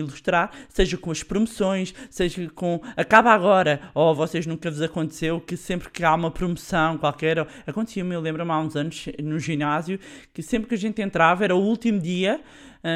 ilustrar, 0.00 0.50
seja 0.68 0.96
com 0.96 1.10
as 1.10 1.22
promoções, 1.22 1.94
seja 2.10 2.48
com 2.54 2.80
acaba 2.96 3.32
agora, 3.32 3.80
ou 3.94 4.14
vocês 4.14 4.46
nunca 4.46 4.70
vos 4.70 4.82
aconteceu 4.82 5.40
que 5.40 5.56
sempre 5.56 5.90
que 5.90 6.04
há 6.04 6.14
uma 6.14 6.30
promoção 6.30 6.96
qualquer, 6.98 7.46
acontecia-me, 7.66 8.14
eu 8.14 8.20
lembro-me 8.20 8.50
há 8.50 8.58
uns 8.58 8.76
anos 8.76 9.06
no 9.22 9.38
ginásio, 9.38 9.98
que 10.32 10.42
sempre 10.42 10.68
que 10.68 10.74
a 10.74 10.78
gente 10.78 11.02
entrava 11.02 11.44
era 11.44 11.54
o 11.54 11.60
último 11.60 11.98
dia 11.98 12.40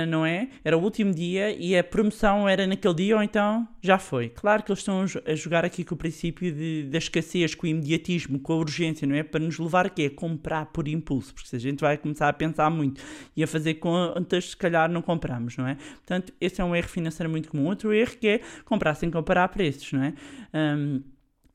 não 0.09 0.25
é? 0.25 0.49
Era 0.64 0.77
o 0.77 0.83
último 0.83 1.12
dia 1.12 1.51
e 1.51 1.77
a 1.77 1.83
promoção 1.83 2.49
era 2.49 2.66
naquele 2.66 2.95
dia 2.95 3.16
ou 3.16 3.23
então 3.23 3.66
já 3.81 3.99
foi. 3.99 4.29
Claro 4.29 4.62
que 4.62 4.71
eles 4.71 4.81
estão 4.81 5.05
a 5.27 5.35
jogar 5.35 5.64
aqui 5.64 5.85
com 5.85 5.95
o 5.95 5.99
princípio 5.99 6.53
de, 6.53 6.85
da 6.85 6.99
escassez, 6.99 7.55
com 7.55 7.66
o 7.66 7.71
imediatismo, 7.71 8.38
com 8.38 8.53
a 8.53 8.57
urgência, 8.57 9.07
não 9.07 9.14
é? 9.14 9.23
Para 9.23 9.40
nos 9.40 9.59
levar 9.59 9.87
a 9.87 9.90
quê? 9.90 10.09
Comprar 10.09 10.66
por 10.66 10.88
impulso, 10.88 11.35
porque 11.35 11.49
se 11.49 11.57
a 11.57 11.59
gente 11.59 11.81
vai 11.81 11.97
começar 11.97 12.29
a 12.29 12.33
pensar 12.33 12.71
muito 12.71 13.03
e 13.37 13.42
a 13.42 13.47
fazer 13.47 13.75
contas, 13.75 14.51
se 14.51 14.57
calhar 14.57 14.90
não 14.90 15.03
compramos, 15.03 15.57
não 15.57 15.66
é? 15.66 15.75
Portanto, 15.75 16.33
esse 16.40 16.61
é 16.61 16.64
um 16.64 16.75
erro 16.75 16.88
financeiro 16.88 17.31
muito 17.31 17.49
comum. 17.49 17.66
Outro 17.66 17.92
erro 17.92 18.16
que 18.21 18.29
é 18.29 18.40
comprar 18.64 18.95
sem 18.95 19.11
comparar 19.11 19.49
preços, 19.49 19.92
não 19.92 20.03
é? 20.03 20.14
Um, 20.55 21.03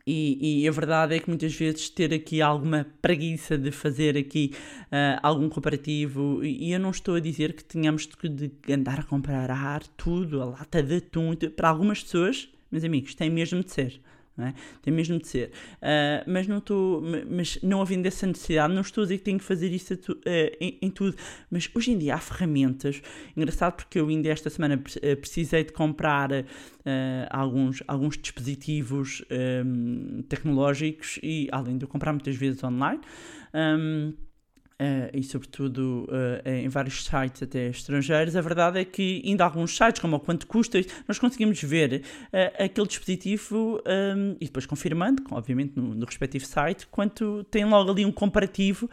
e, 0.08 0.64
e, 0.64 0.68
a 0.68 0.72
verdade 0.72 1.16
é 1.16 1.20
que 1.20 1.28
muitas 1.28 1.54
vezes 1.54 1.90
ter 1.90 2.14
aqui 2.14 2.42
alguma 2.42 2.88
preguiça 3.02 3.58
de 3.58 3.72
fazer 3.72 4.18
aqui 4.18 4.54
uh, 4.84 5.20
algum 5.22 5.50
comparativo, 5.50 6.42
e 6.46 6.72
eu 6.72 6.80
não 6.80 6.92
estou 6.92 7.16
a 7.16 7.20
dizer 7.20 7.52
que 7.52 7.64
tenhamos 7.64 8.08
de 8.24 8.52
andar 8.72 9.02
a 9.02 9.04
comparar 9.04 9.86
tudo, 9.98 10.42
a 10.42 10.46
lata 10.46 10.82
de 10.82 10.96
atum, 10.96 11.36
para 11.56 11.68
algumas 11.68 12.02
pessoas, 12.02 12.48
meus 12.72 12.86
amigos, 12.86 13.16
tem 13.16 13.30
mesmo 13.30 13.62
de 13.62 13.70
ser. 13.70 14.02
Não 14.38 14.46
é? 14.48 14.54
Tem 14.84 14.94
mesmo 14.94 15.18
de 15.18 15.28
ser. 15.28 15.52
Ah, 15.82 16.24
mas, 16.28 16.48
não 16.48 16.60
estou, 16.60 17.02
mas 17.30 17.58
não 17.64 17.82
havendo 17.82 18.06
essa 18.06 18.28
necessidade, 18.28 18.74
não 18.74 18.82
estou 18.82 19.02
a 19.02 19.06
dizer 19.06 19.18
que 19.18 19.24
tenho 19.24 19.40
que 19.40 19.44
fazer 19.44 19.72
isso 19.72 19.98
tu- 19.98 20.18
ah, 20.26 20.56
em, 20.62 20.78
em 20.82 20.90
tudo. 20.92 21.16
Mas 21.50 21.70
hoje 21.74 21.92
em 21.92 21.98
dia 21.98 22.16
há 22.16 22.20
ferramentas. 22.20 23.02
Engraçado 23.36 23.74
porque 23.76 24.00
eu 24.00 24.08
ainda 24.08 24.30
esta 24.30 24.50
semana 24.50 24.76
ah, 24.76 25.16
precisei 25.16 25.64
de 25.64 25.72
comprar 25.74 26.32
ah, 26.34 26.44
alguns, 27.32 27.82
alguns 27.88 28.18
dispositivos 28.18 29.24
ah, 29.32 30.24
tecnológicos 30.30 31.20
e 31.24 31.48
além 31.52 31.78
de 31.78 31.86
eu 31.86 31.90
comprar 31.90 32.14
muitas 32.14 32.36
vezes 32.36 32.64
online. 32.64 33.02
ah, 33.54 34.27
Uh, 34.80 35.10
e 35.12 35.24
sobretudo 35.24 36.08
uh, 36.08 36.48
em 36.48 36.70
vários 36.70 37.04
sites 37.04 37.42
até 37.42 37.70
estrangeiros, 37.70 38.36
a 38.36 38.42
verdade 38.42 38.80
é 38.80 38.86
que 38.86 39.24
ainda 39.26 39.44
há 39.44 39.48
alguns 39.48 39.76
sites, 39.76 40.00
como 40.00 40.18
o 40.18 40.20
quanto 40.20 40.46
custa, 40.46 40.80
nós 41.08 41.18
conseguimos 41.18 41.60
ver 41.64 42.04
uh, 42.26 42.64
aquele 42.64 42.86
dispositivo 42.86 43.82
um, 43.88 44.36
e 44.40 44.46
depois 44.46 44.68
confirmando, 44.68 45.24
obviamente 45.32 45.74
no, 45.76 45.96
no 45.96 46.06
respectivo 46.06 46.46
site, 46.46 46.86
quanto 46.92 47.44
tem 47.46 47.66
logo 47.66 47.90
ali 47.90 48.06
um 48.06 48.12
comparativo 48.12 48.88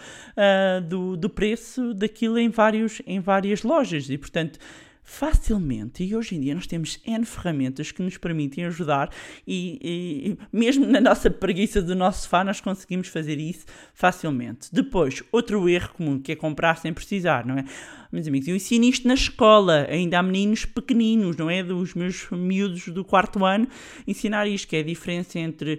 do, 0.88 1.16
do 1.16 1.28
preço 1.28 1.92
daquilo 1.92 2.38
em, 2.38 2.48
vários, 2.48 3.02
em 3.06 3.20
várias 3.20 3.62
lojas. 3.62 4.08
E 4.08 4.16
portanto 4.16 4.58
facilmente, 5.04 6.02
e 6.02 6.16
hoje 6.16 6.34
em 6.34 6.40
dia 6.40 6.54
nós 6.54 6.66
temos 6.66 6.98
N 7.06 7.26
ferramentas 7.26 7.92
que 7.92 8.02
nos 8.02 8.16
permitem 8.16 8.64
ajudar 8.64 9.10
e, 9.46 9.78
e 9.82 10.38
mesmo 10.50 10.86
na 10.86 10.98
nossa 10.98 11.30
preguiça 11.30 11.82
do 11.82 11.94
nosso 11.94 12.22
sofá 12.22 12.42
nós 12.42 12.58
conseguimos 12.58 13.08
fazer 13.08 13.38
isso 13.38 13.66
facilmente. 13.92 14.68
Depois, 14.72 15.22
outro 15.30 15.68
erro 15.68 15.90
comum 15.90 16.18
que 16.18 16.32
é 16.32 16.36
comprar 16.36 16.78
sem 16.78 16.92
precisar, 16.92 17.44
não 17.44 17.58
é? 17.58 17.64
Meus 18.10 18.26
amigos, 18.26 18.48
eu 18.48 18.56
ensino 18.56 18.84
isto 18.86 19.06
na 19.06 19.14
escola, 19.14 19.86
ainda 19.90 20.18
há 20.18 20.22
meninos 20.22 20.64
pequeninos, 20.64 21.36
não 21.36 21.50
é? 21.50 21.62
Dos 21.62 21.94
meus 21.94 22.30
miúdos 22.30 22.88
do 22.88 23.04
quarto 23.04 23.44
ano, 23.44 23.68
ensinar 24.06 24.46
isto, 24.46 24.68
que 24.68 24.76
é 24.76 24.80
a 24.80 24.84
diferença 24.84 25.38
entre 25.38 25.74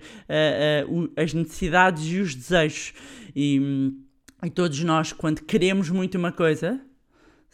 uh, 0.85 0.91
uh, 0.91 1.11
as 1.15 1.33
necessidades 1.33 2.05
e 2.05 2.19
os 2.19 2.35
desejos. 2.35 2.93
E, 3.35 3.91
e 4.43 4.49
todos 4.49 4.83
nós, 4.83 5.13
quando 5.13 5.41
queremos 5.41 5.89
muito 5.89 6.17
uma 6.17 6.31
coisa, 6.31 6.79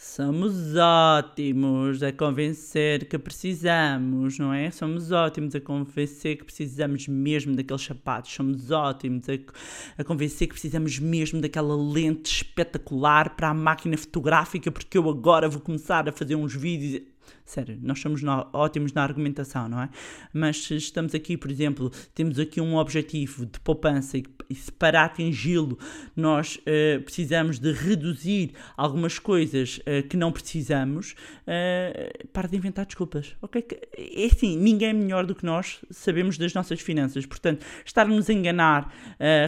Somos 0.04 0.76
ótimos 0.76 2.02
a 2.02 2.12
convencer 2.12 3.08
que 3.08 3.20
precisamos, 3.20 4.40
não 4.40 4.52
é? 4.52 4.72
Somos 4.72 5.12
ótimos 5.12 5.54
a 5.54 5.62
convencer 5.62 6.38
que 6.38 6.44
precisamos 6.44 7.08
mesmo 7.08 7.56
daqueles 7.56 7.84
sapatos. 7.84 8.34
Somos 8.34 8.72
ótimos 8.72 9.30
a, 9.30 10.02
a 10.02 10.04
convencer 10.04 10.48
que 10.48 10.56
precisamos 10.56 10.98
mesmo 10.98 11.40
daquela 11.40 11.76
lente 11.76 12.38
espetacular 12.38 13.36
para 13.36 13.50
a 13.50 13.54
máquina 13.54 13.96
fotográfica, 13.96 14.72
porque 14.72 14.98
eu 14.98 15.08
agora 15.08 15.48
vou 15.48 15.62
começar 15.62 16.10
a 16.10 16.12
fazer 16.12 16.36
uns 16.36 16.56
vídeos. 16.56 17.04
Sério, 17.46 17.78
nós 17.82 18.00
somos 18.00 18.22
ótimos 18.54 18.94
na 18.94 19.04
argumentação, 19.04 19.68
não 19.68 19.82
é? 19.82 19.90
Mas 20.34 20.64
se 20.64 20.76
estamos 20.76 21.14
aqui, 21.14 21.36
por 21.36 21.52
exemplo, 21.52 21.92
temos 22.16 22.40
aqui 22.40 22.62
um 22.62 22.78
objetivo 22.78 23.46
de 23.46 23.60
poupança 23.60 24.18
e, 24.18 24.24
e 24.50 24.56
se 24.56 24.72
para 24.72 25.04
atingi-lo 25.04 25.78
nós 26.16 26.56
uh, 26.58 27.02
precisamos 27.04 27.60
de 27.60 27.72
reduzir 27.74 28.54
algumas 28.78 29.20
coisas 29.20 29.80
uh, 29.80 30.08
que 30.08 30.16
não 30.16 30.32
precisamos, 30.32 31.12
uh, 31.42 32.28
para 32.30 32.48
de 32.48 32.56
inventar 32.56 32.86
desculpas, 32.86 33.36
ok? 33.42 33.66
É 33.98 34.26
assim, 34.26 34.58
ninguém 34.58 34.90
é 34.90 34.94
melhor 34.94 35.26
do 35.26 35.36
que 35.36 35.46
nós 35.46 35.80
sabemos 35.90 36.38
das 36.38 36.54
nossas 36.54 36.80
finanças, 36.80 37.26
portanto, 37.26 37.66
estar-nos 37.86 38.30
a 38.30 38.34
enganar 38.34 38.94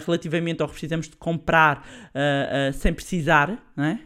relativamente 0.04 0.62
ao 0.62 0.68
que 0.68 0.74
precisamos 0.74 1.08
de 1.08 1.16
comprar 1.16 1.86
sem 2.72 2.92
precisar, 2.92 3.72
não 3.76 3.84
é? 3.84 4.00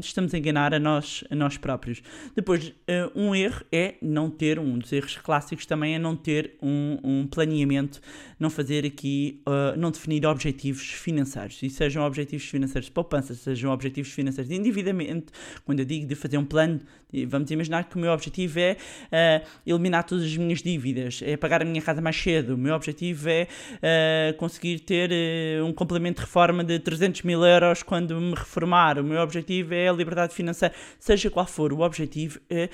Estamos 0.00 0.34
a 0.34 0.38
enganar 0.38 0.74
a 0.74 0.78
nós, 0.78 1.24
a 1.30 1.34
nós 1.34 1.56
próprios. 1.56 2.02
Depois, 2.34 2.68
uh, 2.68 2.72
um 3.14 3.34
erro 3.34 3.64
é 3.72 3.94
não 4.02 4.30
ter, 4.30 4.58
um 4.58 4.78
dos 4.78 4.92
erros 4.92 5.16
clássicos 5.16 5.64
também 5.64 5.94
é 5.94 5.98
não 5.98 6.14
ter 6.14 6.56
um, 6.62 6.98
um 7.02 7.26
planeamento, 7.26 8.00
não 8.38 8.50
fazer 8.50 8.84
aqui, 8.84 9.40
uh, 9.46 9.78
não 9.78 9.90
definir 9.90 10.26
objetivos 10.26 10.90
financeiros. 10.90 11.62
E 11.62 11.70
sejam 11.70 12.04
objetivos 12.04 12.46
financeiros 12.46 12.86
de 12.86 12.92
poupança, 12.92 13.34
sejam 13.34 13.72
objetivos 13.72 14.12
financeiros 14.12 14.48
de 14.48 14.56
endividamento. 14.56 15.32
Quando 15.64 15.80
eu 15.80 15.86
digo 15.86 16.06
de 16.06 16.14
fazer 16.14 16.36
um 16.36 16.44
plano, 16.44 16.80
vamos 17.26 17.50
imaginar 17.50 17.84
que 17.88 17.96
o 17.96 17.98
meu 17.98 18.12
objetivo 18.12 18.58
é 18.60 19.42
eliminar 19.66 20.04
todas 20.04 20.24
as 20.24 20.36
minhas 20.36 20.62
dívidas, 20.62 21.20
é 21.24 21.36
pagar 21.36 21.62
a 21.62 21.64
minha 21.64 21.80
casa 21.80 22.00
mais 22.00 22.16
cedo. 22.16 22.54
O 22.54 22.58
meu 22.58 22.74
objetivo 22.74 23.28
é 23.28 24.34
conseguir 24.38 24.80
ter 24.80 25.10
um 25.62 25.72
complemento 25.72 26.20
de 26.20 26.26
reforma 26.26 26.62
de 26.62 26.78
300 26.78 27.22
mil 27.22 27.44
euros 27.44 27.82
quando 27.82 28.20
me 28.20 28.34
reformar. 28.34 28.98
O 28.98 29.04
meu 29.04 29.20
objetivo 29.20 29.74
é 29.74 29.88
a 29.88 29.92
liberdade 29.92 30.34
financeira, 30.34 30.74
seja 30.98 31.30
qual 31.30 31.46
for 31.46 31.72
o 31.72 31.80
objetivo, 31.80 32.40
é, 32.50 32.68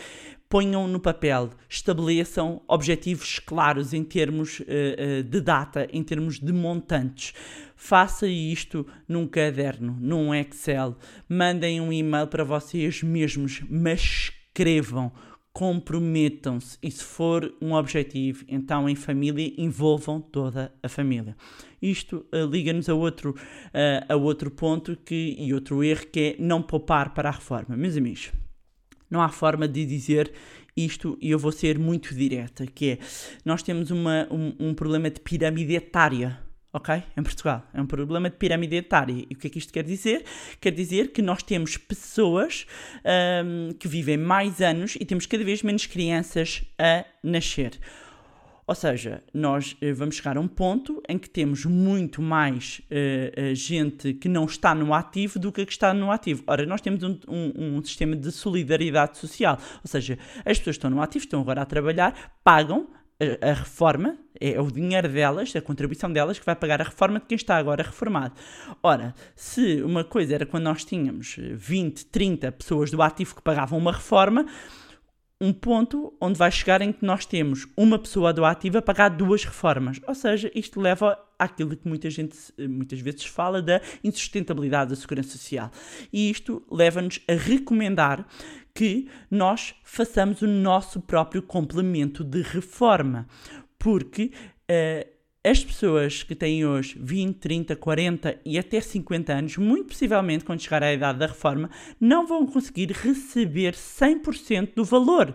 ponham 0.54 0.86
no 0.86 1.00
papel, 1.00 1.50
estabeleçam 1.68 2.62
objetivos 2.68 3.40
claros 3.40 3.92
em 3.92 4.04
termos 4.04 4.60
uh, 4.60 5.24
de 5.24 5.40
data, 5.40 5.88
em 5.92 6.00
termos 6.00 6.38
de 6.38 6.52
montantes. 6.52 7.34
Faça 7.74 8.28
isto 8.28 8.86
num 9.08 9.26
caderno, 9.26 9.98
num 10.00 10.32
Excel, 10.32 10.96
mandem 11.28 11.80
um 11.80 11.92
e-mail 11.92 12.28
para 12.28 12.44
vocês 12.44 13.02
mesmos, 13.02 13.64
mas 13.68 14.00
escrevam 14.00 15.10
comprometam-se 15.52 16.78
e 16.80 16.88
se 16.88 17.02
for 17.02 17.52
um 17.60 17.74
objetivo, 17.74 18.44
então 18.46 18.88
em 18.88 18.94
família 18.94 19.52
envolvam 19.58 20.20
toda 20.20 20.72
a 20.80 20.88
família. 20.88 21.36
Isto 21.82 22.24
uh, 22.32 22.46
liga-nos 22.48 22.88
a 22.88 22.94
outro, 22.94 23.30
uh, 23.30 24.06
a 24.08 24.14
outro 24.14 24.52
ponto 24.52 24.96
que, 24.96 25.34
e 25.36 25.52
outro 25.52 25.82
erro 25.82 26.06
que 26.12 26.20
é 26.20 26.36
não 26.38 26.62
poupar 26.62 27.12
para 27.12 27.28
a 27.28 27.32
reforma. 27.32 27.76
Meus 27.76 27.96
amigos, 27.96 28.32
não 29.10 29.20
há 29.20 29.28
forma 29.28 29.66
de 29.68 29.84
dizer 29.84 30.32
isto 30.76 31.16
e 31.20 31.30
eu 31.30 31.38
vou 31.38 31.52
ser 31.52 31.78
muito 31.78 32.14
direta, 32.14 32.66
que 32.66 32.92
é, 32.92 32.98
nós 33.44 33.62
temos 33.62 33.90
uma, 33.90 34.26
um, 34.30 34.54
um 34.58 34.74
problema 34.74 35.10
de 35.10 35.20
pirâmide 35.20 35.74
etária 35.74 36.38
ok? 36.74 37.04
Em 37.16 37.22
Portugal. 37.22 37.64
É 37.72 37.80
um 37.80 37.86
problema 37.86 38.28
de 38.28 38.36
pirâmide 38.36 38.74
etária. 38.74 39.24
E 39.30 39.34
o 39.34 39.38
que 39.38 39.46
é 39.46 39.50
que 39.50 39.58
isto 39.58 39.72
quer 39.72 39.84
dizer? 39.84 40.24
Quer 40.60 40.72
dizer 40.72 41.12
que 41.12 41.22
nós 41.22 41.40
temos 41.40 41.76
pessoas 41.76 42.66
um, 43.44 43.72
que 43.74 43.86
vivem 43.86 44.16
mais 44.16 44.60
anos 44.60 44.96
e 44.96 45.04
temos 45.04 45.24
cada 45.24 45.44
vez 45.44 45.62
menos 45.62 45.86
crianças 45.86 46.64
a 46.76 47.04
nascer. 47.22 47.78
Ou 48.66 48.74
seja, 48.74 49.22
nós 49.32 49.72
uh, 49.72 49.94
vamos 49.94 50.16
chegar 50.16 50.36
a 50.36 50.40
um 50.40 50.48
ponto 50.48 51.02
em 51.08 51.18
que 51.18 51.28
temos 51.28 51.66
muito 51.66 52.22
mais 52.22 52.80
uh, 52.90 53.54
gente 53.54 54.14
que 54.14 54.28
não 54.28 54.46
está 54.46 54.74
no 54.74 54.94
ativo 54.94 55.38
do 55.38 55.52
que 55.52 55.60
a 55.60 55.66
que 55.66 55.72
está 55.72 55.92
no 55.92 56.10
ativo. 56.10 56.42
Ora, 56.46 56.64
nós 56.64 56.80
temos 56.80 57.02
um, 57.02 57.18
um, 57.28 57.76
um, 57.76 57.84
sistema 57.84 58.16
de 58.16 58.32
solidariedade 58.32 59.18
social. 59.18 59.58
Ou 59.82 59.88
seja, 59.88 60.18
as 60.44 60.58
pessoas 60.58 60.76
estão 60.76 60.90
no 60.90 61.02
ativo, 61.02 61.24
estão 61.24 61.40
agora 61.40 61.60
a 61.60 61.66
trabalhar, 61.66 62.34
pagam 62.42 62.88
a, 63.20 63.50
a 63.50 63.52
reforma, 63.52 64.16
é 64.40 64.58
o 64.60 64.70
dinheiro 64.70 65.08
delas, 65.08 65.54
a 65.54 65.60
contribuição 65.60 66.10
delas, 66.10 66.38
que 66.38 66.46
vai 66.46 66.56
pagar 66.56 66.80
a 66.80 66.84
reforma 66.84 67.20
de 67.20 67.26
quem 67.26 67.36
está 67.36 67.56
agora 67.56 67.82
reformado. 67.82 68.34
Ora, 68.82 69.14
se 69.36 69.82
uma 69.82 70.04
coisa 70.04 70.34
era 70.34 70.46
quando 70.46 70.64
nós 70.64 70.84
tínhamos 70.84 71.36
20, 71.38 72.06
30 72.06 72.50
pessoas 72.52 72.90
do 72.90 73.02
ativo 73.02 73.34
que 73.34 73.42
pagavam 73.42 73.78
uma 73.78 73.92
reforma, 73.92 74.46
um 75.40 75.52
ponto 75.52 76.14
onde 76.20 76.38
vai 76.38 76.50
chegar 76.50 76.80
em 76.80 76.92
que 76.92 77.04
nós 77.04 77.26
temos 77.26 77.66
uma 77.76 77.98
pessoa 77.98 78.32
do 78.32 78.44
ativo 78.44 78.78
a 78.78 78.82
pagar 78.82 79.08
duas 79.10 79.44
reformas. 79.44 80.00
Ou 80.06 80.14
seja, 80.14 80.50
isto 80.54 80.80
leva 80.80 81.18
àquilo 81.38 81.76
que 81.76 81.88
muita 81.88 82.08
gente 82.08 82.36
muitas 82.58 83.00
vezes 83.00 83.24
fala 83.24 83.60
da 83.60 83.80
insustentabilidade 84.02 84.90
da 84.90 84.96
segurança 84.96 85.30
social. 85.30 85.70
E 86.12 86.30
isto 86.30 86.62
leva-nos 86.70 87.20
a 87.28 87.34
recomendar 87.34 88.26
que 88.72 89.08
nós 89.30 89.74
façamos 89.84 90.42
o 90.42 90.46
nosso 90.46 91.00
próprio 91.00 91.42
complemento 91.42 92.24
de 92.24 92.42
reforma. 92.42 93.26
Porque 93.78 94.30
uh, 94.70 95.13
as 95.46 95.62
pessoas 95.62 96.22
que 96.22 96.34
têm 96.34 96.64
hoje 96.64 96.96
20, 96.98 97.36
30, 97.36 97.76
40 97.76 98.40
e 98.46 98.58
até 98.58 98.80
50 98.80 99.30
anos, 99.30 99.56
muito 99.58 99.88
possivelmente 99.88 100.42
quando 100.42 100.62
chegar 100.62 100.82
à 100.82 100.90
idade 100.90 101.18
da 101.18 101.26
reforma, 101.26 101.68
não 102.00 102.26
vão 102.26 102.46
conseguir 102.46 102.90
receber 102.90 103.74
100% 103.74 104.74
do 104.74 104.84
valor 104.84 105.34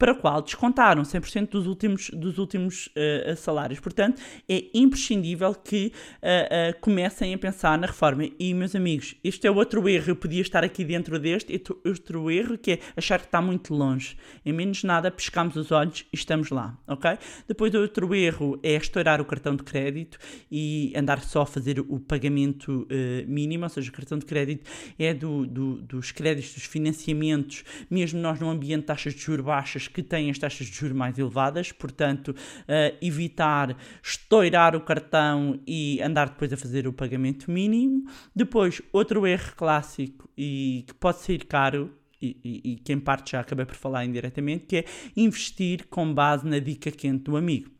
para 0.00 0.12
o 0.12 0.16
qual 0.16 0.40
descontaram 0.40 1.02
100% 1.02 1.50
dos 1.50 1.66
últimos, 1.66 2.08
dos 2.08 2.38
últimos 2.38 2.86
uh, 2.86 3.36
salários. 3.36 3.78
Portanto, 3.80 4.20
é 4.48 4.64
imprescindível 4.72 5.54
que 5.54 5.92
uh, 6.22 6.74
uh, 6.74 6.80
comecem 6.80 7.34
a 7.34 7.38
pensar 7.38 7.78
na 7.78 7.86
reforma. 7.86 8.26
E, 8.38 8.54
meus 8.54 8.74
amigos, 8.74 9.14
este 9.22 9.46
é 9.46 9.50
outro 9.50 9.86
erro. 9.86 10.08
Eu 10.08 10.16
podia 10.16 10.40
estar 10.40 10.64
aqui 10.64 10.86
dentro 10.86 11.18
deste, 11.18 11.62
outro 11.84 12.30
erro 12.30 12.56
que 12.56 12.72
é 12.72 12.78
achar 12.96 13.20
que 13.20 13.26
está 13.26 13.42
muito 13.42 13.74
longe. 13.74 14.16
Em 14.42 14.54
menos 14.54 14.82
nada, 14.84 15.10
pescamos 15.10 15.54
os 15.54 15.70
olhos 15.70 16.06
e 16.10 16.16
estamos 16.16 16.48
lá, 16.48 16.78
ok? 16.88 17.18
Depois, 17.46 17.74
outro 17.74 18.14
erro 18.14 18.58
é 18.62 18.76
estourar 18.76 19.20
o 19.20 19.24
cartão 19.26 19.54
de 19.54 19.62
crédito 19.62 20.18
e 20.50 20.94
andar 20.96 21.20
só 21.20 21.42
a 21.42 21.46
fazer 21.46 21.78
o 21.78 22.00
pagamento 22.00 22.88
mínimo, 23.26 23.64
ou 23.64 23.68
seja, 23.68 23.90
o 23.90 23.92
cartão 23.92 24.18
de 24.18 24.24
crédito 24.24 24.70
é 24.98 25.12
do, 25.12 25.46
do, 25.46 25.82
dos 25.82 26.10
créditos, 26.10 26.54
dos 26.54 26.64
financiamentos, 26.64 27.64
mesmo 27.90 28.18
nós 28.18 28.40
num 28.40 28.48
ambiente 28.48 28.80
de 28.80 28.86
taxas 28.86 29.14
de 29.14 29.20
juros 29.20 29.44
baixas, 29.44 29.89
que 29.90 30.02
têm 30.02 30.30
as 30.30 30.38
taxas 30.38 30.66
de 30.66 30.74
juros 30.74 30.96
mais 30.96 31.18
elevadas, 31.18 31.72
portanto, 31.72 32.28
uh, 32.28 32.96
evitar 33.02 33.76
estourar 34.02 34.74
o 34.76 34.80
cartão 34.80 35.60
e 35.66 36.00
andar 36.02 36.30
depois 36.30 36.52
a 36.52 36.56
fazer 36.56 36.86
o 36.86 36.92
pagamento 36.92 37.50
mínimo. 37.50 38.04
Depois, 38.34 38.80
outro 38.92 39.26
erro 39.26 39.52
clássico 39.56 40.28
e 40.36 40.84
que 40.86 40.94
pode 40.94 41.18
ser 41.18 41.44
caro. 41.44 41.92
E, 42.22 42.36
e, 42.44 42.72
e 42.72 42.76
que 42.76 42.92
em 42.92 43.00
parte 43.00 43.32
já 43.32 43.40
acabei 43.40 43.64
por 43.64 43.74
falar 43.74 44.04
indiretamente, 44.04 44.66
que 44.66 44.76
é 44.76 44.84
investir 45.16 45.86
com 45.88 46.12
base 46.12 46.46
na 46.46 46.58
dica 46.58 46.90
quente 46.90 47.24
do 47.24 47.34
amigo. 47.34 47.70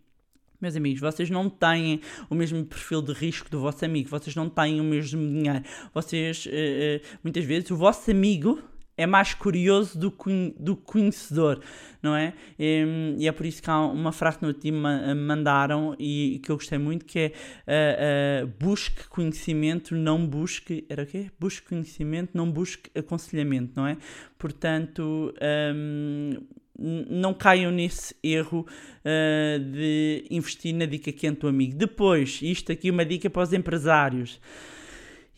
Meus 0.61 0.77
amigos, 0.77 1.01
vocês 1.01 1.31
não 1.31 1.49
têm 1.49 2.03
o 2.29 2.35
mesmo 2.35 2.63
perfil 2.65 3.01
de 3.01 3.13
risco 3.13 3.49
do 3.51 3.61
vosso 3.61 3.83
amigo, 3.83 4.11
vocês 4.11 4.37
não 4.37 4.49
têm 4.49 4.79
o 4.79 4.85
mesmo 4.85 5.21
dinheiro. 5.27 5.63
Vocês, 5.95 6.47
eh, 6.47 7.01
eh, 7.03 7.19
muitas 7.25 7.45
vezes, 7.45 7.71
o 7.71 7.77
vosso 7.77 8.11
amigo 8.11 8.63
é 9.01 9.07
mais 9.07 9.33
curioso 9.33 9.99
do 9.99 10.11
que 10.11 10.55
do 10.59 10.77
conhecedor, 10.77 11.61
não 12.03 12.15
é? 12.15 12.35
E, 12.59 13.17
e 13.19 13.27
é 13.27 13.33
por 13.33 13.47
isso 13.47 13.63
que 13.63 13.71
há 13.71 13.81
uma 13.81 14.13
frase 14.13 14.37
que 14.37 14.43
no 14.43 14.49
outro 14.49 14.63
dia 14.63 14.73
me 14.73 15.15
mandaram 15.15 15.97
e, 15.99 16.39
que 16.45 16.51
eu 16.53 16.57
gostei 16.57 16.77
muito, 16.77 17.07
que 17.07 17.19
é 17.19 18.45
uh, 18.45 18.45
uh, 18.45 18.53
busque 18.59 19.09
conhecimento, 19.09 19.95
não 19.95 20.27
busque, 20.27 20.85
era 20.89 21.05
o 21.05 21.07
quê? 21.07 21.31
Busque 21.41 21.67
conhecimento, 21.69 22.33
não 22.35 22.51
busque 22.51 22.91
aconselhamento, 22.95 23.73
não 23.75 23.87
é? 23.87 23.97
Portanto, 24.39 25.35
um, 25.75 26.37
não 26.79 27.33
caiam 27.33 27.71
nesse 27.71 28.15
erro 28.23 28.67
uh, 28.67 29.59
de 29.59 30.27
investir 30.31 30.75
na 30.75 30.85
dica 30.85 31.11
quente 31.11 31.41
do 31.41 31.49
amigo. 31.49 31.75
Depois, 31.75 32.41
isto 32.43 32.71
aqui 32.71 32.89
é 32.89 32.93
uma 32.93 33.05
dica 33.05 33.31
para 33.31 33.43
os 33.43 33.53
empresários. 33.55 34.39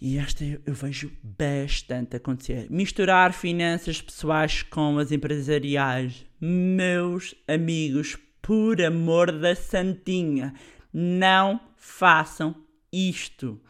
E 0.04 0.18
esta 0.18 0.44
eu 0.44 0.74
vejo 0.74 1.12
bastante 1.22 2.16
acontecer. 2.16 2.66
Misturar 2.68 3.32
finanças 3.32 4.02
pessoais 4.02 4.64
com 4.64 4.98
as 4.98 5.12
empresariais. 5.12 6.26
Meus 6.40 7.36
amigos, 7.46 8.18
por 8.42 8.82
amor 8.82 9.30
da 9.30 9.54
santinha, 9.54 10.54
não 10.92 11.60
façam 11.76 12.52
isto 12.92 13.60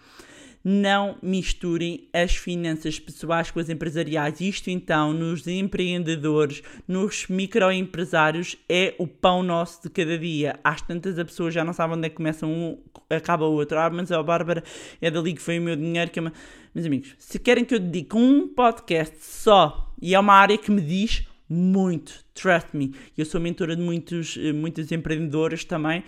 não 0.65 1.17
misturem 1.23 2.09
as 2.13 2.37
finanças 2.37 2.99
pessoais 2.99 3.51
com 3.51 3.61
as 3.61 3.69
empresariais. 3.69 4.41
Isto 4.41 4.71
então, 4.71 5.13
nos 5.13 5.47
empreendedores, 5.47 6.63
nos 6.87 7.27
microempresários, 7.29 8.57
é 8.69 8.95
o 8.99 9.07
pão 9.07 9.43
nosso 9.43 9.83
de 9.83 9.91
cada 9.91 10.19
dia. 10.19 10.59
Às 10.63 10.83
tantas 10.83 11.19
a 11.19 11.25
pessoa 11.25 11.51
já 11.51 11.65
não 11.65 11.73
sabe 11.73 11.95
onde 11.95 12.07
é 12.07 12.09
que 12.09 12.17
começa 12.17 12.47
um, 12.47 12.79
acaba 13.11 13.47
o 13.47 13.53
outro. 13.53 13.79
Ah, 13.79 13.91
mas 13.91 14.13
a 14.13 14.23
Bárbara 14.23 14.63
é 15.01 15.11
dali 15.11 15.35
que 15.35 15.43
foi 15.43 15.59
o 15.59 15.63
meu 15.63 15.77
dinheiro. 15.77 16.11
Que 16.11 16.21
é. 16.21 16.33
Meus 16.75 16.87
amigos, 16.87 17.15
se 17.19 17.39
querem 17.39 17.65
que 17.65 17.75
eu 17.75 17.79
dedique 17.79 18.17
um 18.17 18.49
podcast 18.49 19.17
só, 19.21 19.93
e 20.01 20.15
é 20.15 20.19
uma 20.19 20.33
área 20.33 20.57
que 20.57 20.71
me 20.71 20.81
diz 20.81 21.27
muito, 21.53 22.25
trust 22.33 22.69
me. 22.75 22.95
Eu 23.17 23.27
sou 23.27 23.39
mentora 23.39 23.77
de 23.77 23.83
muitos, 23.83 24.39
eh, 24.41 24.53
muitas 24.53 24.91
empreendedoras 24.91 25.65
também 25.65 26.03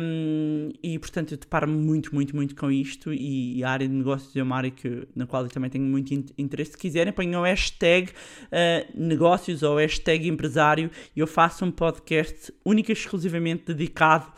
um, 0.00 0.70
e, 0.80 0.96
portanto, 0.98 1.32
eu 1.32 1.38
deparo-me 1.38 1.76
muito, 1.76 2.14
muito, 2.14 2.36
muito 2.36 2.54
com 2.54 2.70
isto 2.70 3.12
e, 3.12 3.62
a 3.64 3.70
área 3.70 3.88
de 3.88 3.92
negócios 3.92 4.34
é 4.36 4.42
uma 4.42 4.56
área 4.56 4.70
que, 4.70 5.08
na 5.14 5.26
qual 5.26 5.42
eu 5.42 5.48
também 5.48 5.68
tenho 5.68 5.84
muito 5.84 6.14
interesse. 6.38 6.72
Se 6.72 6.78
quiserem, 6.78 7.12
ponham 7.12 7.42
o 7.42 7.44
hashtag 7.44 8.10
uh, 8.10 8.90
negócios 8.94 9.64
ou 9.64 9.76
hashtag 9.76 10.28
empresário 10.28 10.88
e 11.16 11.20
eu 11.20 11.26
faço 11.26 11.64
um 11.64 11.70
podcast 11.72 12.52
único 12.64 12.90
e 12.90 12.94
exclusivamente 12.94 13.74
dedicado, 13.74 14.32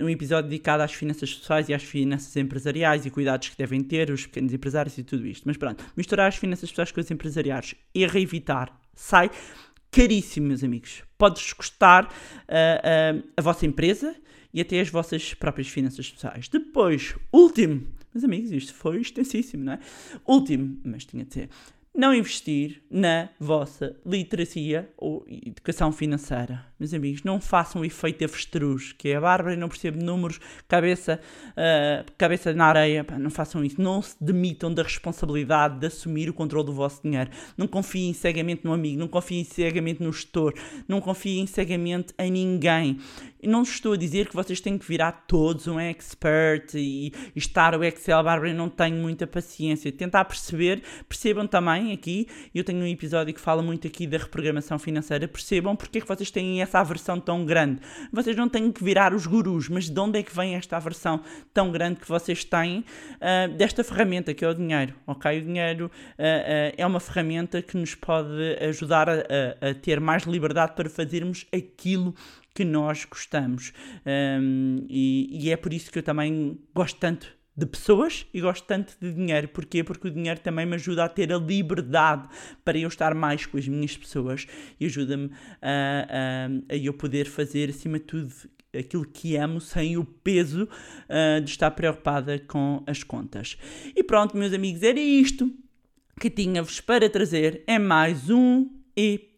um, 0.00 0.04
um 0.04 0.08
episódio 0.10 0.50
dedicado 0.50 0.82
às 0.82 0.92
finanças 0.92 1.32
pessoais 1.34 1.70
e 1.70 1.74
às 1.74 1.82
finanças 1.82 2.36
empresariais 2.36 3.06
e 3.06 3.10
cuidados 3.10 3.48
que 3.48 3.56
devem 3.56 3.82
ter 3.82 4.10
os 4.10 4.26
pequenos 4.26 4.52
empresários 4.52 4.98
e 4.98 5.02
tudo 5.02 5.26
isto. 5.26 5.44
Mas 5.46 5.56
pronto, 5.56 5.82
misturar 5.96 6.28
as 6.28 6.36
finanças 6.36 6.68
pessoais 6.68 6.92
com 6.92 7.00
as 7.00 7.10
empresariais 7.10 7.74
e 7.94 8.04
evitar 8.04 8.77
sai 8.98 9.30
caríssimo, 9.90 10.48
meus 10.48 10.64
amigos. 10.64 11.02
Podes 11.16 11.52
custar 11.52 12.04
uh, 12.04 12.08
uh, 12.08 13.28
a 13.36 13.42
vossa 13.42 13.64
empresa 13.64 14.14
e 14.52 14.60
até 14.60 14.80
as 14.80 14.90
vossas 14.90 15.34
próprias 15.34 15.68
finanças 15.68 16.10
pessoais. 16.10 16.48
Depois, 16.48 17.14
último, 17.32 17.86
meus 18.12 18.24
amigos, 18.24 18.50
isto 18.50 18.74
foi 18.74 19.00
extensíssimo, 19.00 19.64
não 19.64 19.74
é? 19.74 19.78
Último, 20.26 20.78
mas 20.84 21.04
tinha 21.04 21.24
de 21.24 21.34
ser 21.34 21.48
não 21.98 22.14
investir 22.14 22.80
na 22.88 23.28
vossa 23.40 23.96
literacia 24.06 24.88
ou 24.96 25.26
educação 25.28 25.90
financeira. 25.90 26.64
Meus 26.78 26.94
amigos, 26.94 27.24
não 27.24 27.40
façam 27.40 27.82
o 27.82 27.84
efeito 27.84 28.24
avestruz, 28.24 28.92
que 28.92 29.08
é 29.08 29.16
a 29.16 29.20
Bárbara 29.20 29.56
não 29.56 29.68
percebe 29.68 30.00
números, 30.00 30.38
cabeça, 30.68 31.18
uh, 31.50 32.08
cabeça 32.16 32.54
na 32.54 32.66
areia. 32.66 33.02
Pá, 33.02 33.18
não 33.18 33.30
façam 33.30 33.64
isso. 33.64 33.82
Não 33.82 34.00
se 34.00 34.14
demitam 34.20 34.72
da 34.72 34.84
responsabilidade 34.84 35.80
de 35.80 35.88
assumir 35.88 36.30
o 36.30 36.32
controle 36.32 36.66
do 36.66 36.72
vosso 36.72 37.02
dinheiro. 37.02 37.32
Não 37.56 37.66
confiem 37.66 38.14
cegamente 38.14 38.64
no 38.64 38.72
amigo, 38.72 38.96
não 38.96 39.08
confiem 39.08 39.42
cegamente 39.42 40.00
no 40.00 40.12
gestor, 40.12 40.54
não 40.86 41.00
confiem 41.00 41.48
cegamente 41.48 42.14
em 42.16 42.30
ninguém. 42.30 43.00
Não 43.42 43.62
estou 43.62 43.92
a 43.92 43.96
dizer 43.96 44.28
que 44.28 44.34
vocês 44.34 44.60
têm 44.60 44.76
que 44.76 44.86
virar 44.86 45.12
todos 45.26 45.66
um 45.68 45.78
expert 45.78 46.74
e, 46.74 47.12
e 47.34 47.38
estar 47.38 47.78
o 47.78 47.84
Excel, 47.84 48.22
Bárbara, 48.22 48.50
eu 48.50 48.56
não 48.56 48.68
tenho 48.68 48.96
muita 48.96 49.26
paciência. 49.26 49.92
Tentar 49.92 50.24
perceber, 50.24 50.82
percebam 51.08 51.46
também 51.46 51.92
aqui, 51.92 52.26
eu 52.54 52.64
tenho 52.64 52.80
um 52.80 52.86
episódio 52.86 53.32
que 53.32 53.40
fala 53.40 53.62
muito 53.62 53.86
aqui 53.86 54.06
da 54.06 54.18
reprogramação 54.18 54.78
financeira, 54.78 55.28
percebam 55.28 55.76
porque 55.76 55.98
é 55.98 56.00
que 56.00 56.08
vocês 56.08 56.30
têm 56.30 56.60
essa 56.60 56.80
aversão 56.80 57.20
tão 57.20 57.44
grande. 57.44 57.80
Vocês 58.12 58.36
não 58.36 58.48
têm 58.48 58.72
que 58.72 58.82
virar 58.82 59.14
os 59.14 59.26
gurus, 59.26 59.68
mas 59.68 59.88
de 59.88 60.00
onde 60.00 60.18
é 60.18 60.22
que 60.22 60.34
vem 60.34 60.54
esta 60.54 60.76
aversão 60.76 61.20
tão 61.54 61.70
grande 61.70 62.00
que 62.00 62.08
vocês 62.08 62.44
têm 62.44 62.80
uh, 62.80 63.56
desta 63.56 63.84
ferramenta 63.84 64.34
que 64.34 64.44
é 64.44 64.48
o 64.48 64.54
dinheiro, 64.54 64.94
ok? 65.06 65.38
O 65.38 65.42
dinheiro 65.42 65.86
uh, 65.86 65.88
uh, 65.88 66.74
é 66.76 66.86
uma 66.86 67.00
ferramenta 67.00 67.62
que 67.62 67.76
nos 67.76 67.94
pode 67.94 68.56
ajudar 68.60 69.08
a, 69.08 69.12
a, 69.12 69.70
a 69.70 69.74
ter 69.74 70.00
mais 70.00 70.24
liberdade 70.24 70.72
para 70.74 70.90
fazermos 70.90 71.46
aquilo 71.52 72.14
que 72.58 72.64
nós 72.64 73.04
gostamos. 73.04 73.72
Um, 74.04 74.84
e, 74.88 75.44
e, 75.44 75.52
é 75.52 75.56
por 75.56 75.72
isso 75.72 75.92
que 75.92 75.98
eu 76.00 76.02
também 76.02 76.58
gosto 76.74 76.98
tanto 76.98 77.32
de 77.56 77.64
pessoas 77.66 78.26
e 78.34 78.40
gosto 78.40 78.66
tanto 78.66 78.96
de 79.00 79.12
dinheiro. 79.12 79.46
Porquê? 79.46 79.84
Porque 79.84 80.08
o 80.08 80.10
dinheiro 80.10 80.40
também 80.40 80.66
me 80.66 80.74
ajuda 80.74 81.04
a 81.04 81.08
ter 81.08 81.32
a 81.32 81.38
liberdade 81.38 82.28
para 82.64 82.76
eu 82.76 82.88
estar 82.88 83.14
mais 83.14 83.46
com 83.46 83.56
as 83.56 83.68
minhas 83.68 83.96
pessoas 83.96 84.44
e 84.80 84.86
ajuda-me 84.86 85.30
a, 85.62 85.68
a, 86.10 86.74
a 86.74 86.76
eu 86.76 86.92
poder 86.92 87.26
fazer, 87.26 87.70
acima 87.70 88.00
de 88.00 88.06
tudo, 88.06 88.34
aquilo 88.76 89.04
que 89.04 89.36
amo 89.36 89.60
sem 89.60 89.96
o 89.96 90.04
peso 90.04 90.64
uh, 90.64 91.40
de 91.40 91.50
estar 91.50 91.70
preocupada 91.70 92.40
com 92.40 92.82
as 92.88 93.04
contas. 93.04 93.56
E 93.94 94.02
pronto, 94.02 94.36
meus 94.36 94.52
amigos, 94.52 94.82
era 94.82 94.98
isto 94.98 95.48
que 96.20 96.28
tinha-vos 96.28 96.80
para 96.80 97.08
trazer. 97.08 97.62
É 97.68 97.78
mais 97.78 98.28
um 98.28 98.68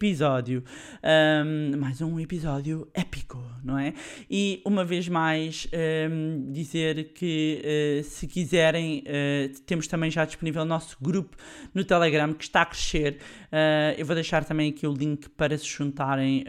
episódio. 0.01 0.65
Um, 1.05 1.77
mais 1.77 2.01
um 2.01 2.19
episódio 2.19 2.89
épico, 2.95 3.39
não 3.63 3.79
é? 3.79 3.93
E 4.31 4.63
uma 4.65 4.83
vez 4.83 5.07
mais 5.11 5.69
um, 6.11 6.51
dizer 6.51 7.13
que 7.13 7.61
uh, 8.01 8.05
se 8.05 8.27
quiserem, 8.27 9.05
uh, 9.05 9.61
temos 9.67 9.87
também 9.87 10.11
já 10.11 10.25
disponível 10.25 10.63
o 10.63 10.65
nosso 10.65 10.97
grupo 11.03 11.37
no 11.75 11.85
Telegram 11.85 12.33
que 12.33 12.45
está 12.45 12.63
a 12.63 12.67
crescer. 12.67 13.19
Uh, 13.53 13.93
eu 13.99 14.07
vou 14.07 14.15
deixar 14.15 14.43
também 14.43 14.71
aqui 14.71 14.87
o 14.87 14.93
link 14.95 15.29
para 15.29 15.59
se 15.59 15.67
juntarem 15.67 16.45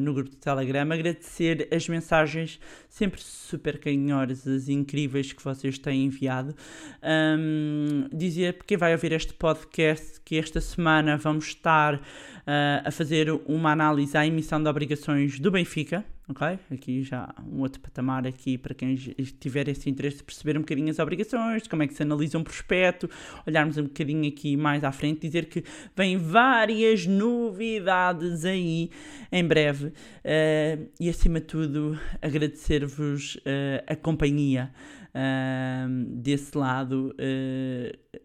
no 0.00 0.12
grupo 0.12 0.30
do 0.30 0.36
Telegram. 0.36 0.90
Agradecer 0.90 1.68
as 1.70 1.88
mensagens 1.88 2.58
sempre 2.88 3.20
super 3.22 3.78
carinhosas 3.78 4.68
e 4.68 4.72
incríveis 4.72 5.32
que 5.32 5.42
vocês 5.42 5.78
têm 5.78 6.06
enviado. 6.06 6.54
Um, 7.02 8.08
dizer 8.12 8.54
porque 8.54 8.76
vai 8.76 8.92
ouvir 8.92 9.12
este 9.12 9.32
podcast 9.34 10.20
que 10.24 10.36
esta 10.36 10.60
semana 10.60 11.16
vamos 11.16 11.46
estar 11.46 11.94
uh, 11.94 12.87
a 12.88 12.90
fazer 12.90 13.30
uma 13.46 13.70
análise 13.70 14.16
à 14.16 14.26
emissão 14.26 14.62
de 14.62 14.66
obrigações 14.66 15.38
do 15.38 15.50
Benfica, 15.50 16.02
ok? 16.28 16.58
Aqui 16.70 17.02
já 17.02 17.34
um 17.50 17.60
outro 17.60 17.80
patamar 17.80 18.26
aqui 18.26 18.58
para 18.58 18.74
quem 18.74 18.94
tiver 19.40 19.68
esse 19.68 19.88
interesse 19.88 20.18
de 20.18 20.24
perceber 20.24 20.56
um 20.56 20.60
bocadinho 20.60 20.90
as 20.90 20.98
obrigações, 20.98 21.66
como 21.66 21.82
é 21.82 21.86
que 21.86 21.94
se 21.94 22.02
analisa 22.02 22.38
um 22.38 22.44
prospecto, 22.44 23.08
olharmos 23.46 23.78
um 23.78 23.84
bocadinho 23.84 24.28
aqui 24.28 24.56
mais 24.56 24.84
à 24.84 24.92
frente, 24.92 25.20
dizer 25.26 25.46
que 25.46 25.64
vem 25.96 26.18
várias 26.18 27.06
novidades 27.06 28.44
aí 28.44 28.90
em 29.32 29.44
breve 29.44 29.86
uh, 29.86 30.88
e 31.00 31.08
acima 31.08 31.40
de 31.40 31.46
tudo 31.46 31.98
agradecer-vos 32.20 33.36
uh, 33.36 33.84
a 33.86 33.96
companhia 33.96 34.70
uh, 35.08 36.04
desse 36.16 36.56
lado. 36.56 37.14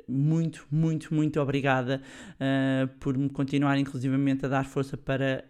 Muito, 0.08 0.66
muito, 0.70 1.14
muito 1.14 1.40
obrigada 1.40 2.02
por 3.00 3.18
me 3.18 3.30
continuar, 3.30 3.78
inclusivamente, 3.78 4.46
a 4.46 4.50
dar 4.50 4.66
força 4.66 4.98
para 4.98 5.46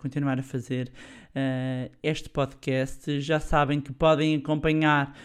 continuar 0.00 0.38
a 0.38 0.42
fazer 0.42 0.90
este 2.02 2.28
podcast. 2.28 3.20
Já 3.20 3.40
sabem 3.40 3.80
que 3.80 3.92
podem 3.92 4.36
acompanhar 4.36 5.16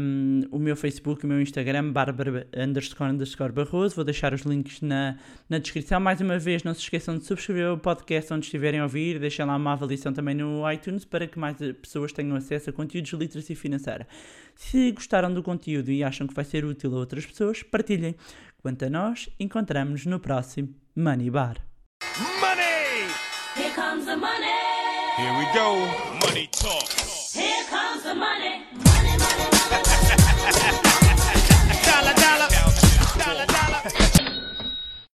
um, 0.00 0.42
o 0.50 0.58
meu 0.58 0.76
Facebook, 0.76 1.24
o 1.24 1.28
meu 1.28 1.40
Instagram, 1.40 1.92
Bárbara 1.92 2.46
underscore 2.56 3.10
underscore 3.10 3.52
Barroso. 3.52 3.96
Vou 3.96 4.04
deixar 4.04 4.32
os 4.32 4.42
links 4.42 4.80
na, 4.80 5.16
na 5.48 5.58
descrição. 5.58 6.00
Mais 6.00 6.20
uma 6.20 6.38
vez, 6.38 6.62
não 6.62 6.74
se 6.74 6.80
esqueçam 6.80 7.18
de 7.18 7.24
subscrever 7.24 7.72
o 7.72 7.78
podcast 7.78 8.32
onde 8.32 8.46
estiverem 8.46 8.80
a 8.80 8.84
ouvir. 8.84 9.18
Deixem 9.18 9.44
lá 9.44 9.56
uma 9.56 9.72
avaliação 9.72 10.12
também 10.12 10.34
no 10.34 10.70
iTunes 10.70 11.04
para 11.04 11.26
que 11.26 11.38
mais 11.38 11.56
pessoas 11.80 12.12
tenham 12.12 12.36
acesso 12.36 12.70
a 12.70 12.72
conteúdos 12.72 13.10
de 13.10 13.16
literacia 13.16 13.56
financeira. 13.56 14.06
Se 14.54 14.92
gostaram 14.92 15.32
do 15.32 15.42
conteúdo 15.42 15.90
e 15.90 16.04
acham 16.04 16.26
que 16.26 16.34
vai 16.34 16.44
ser 16.44 16.64
útil 16.64 16.94
a 16.94 16.98
outras 16.98 17.26
pessoas, 17.26 17.62
partilhem. 17.62 18.14
Quanto 18.58 18.84
a 18.84 18.90
nós, 18.90 19.28
encontramos-nos 19.38 20.06
no 20.06 20.20
próximo 20.20 20.74
Money 20.94 21.30
Bar. 21.30 21.56
Money! 22.40 23.08
Here 23.56 23.74
comes 23.74 24.04
the 24.04 24.16
money. 24.16 24.39
Here 25.20 25.38
we 25.38 25.44
go. 25.52 25.76
Money 26.26 26.48
talk. 26.50 26.88
Here 27.34 27.64
comes 27.64 28.02
the 28.04 28.14
money. 28.14 28.49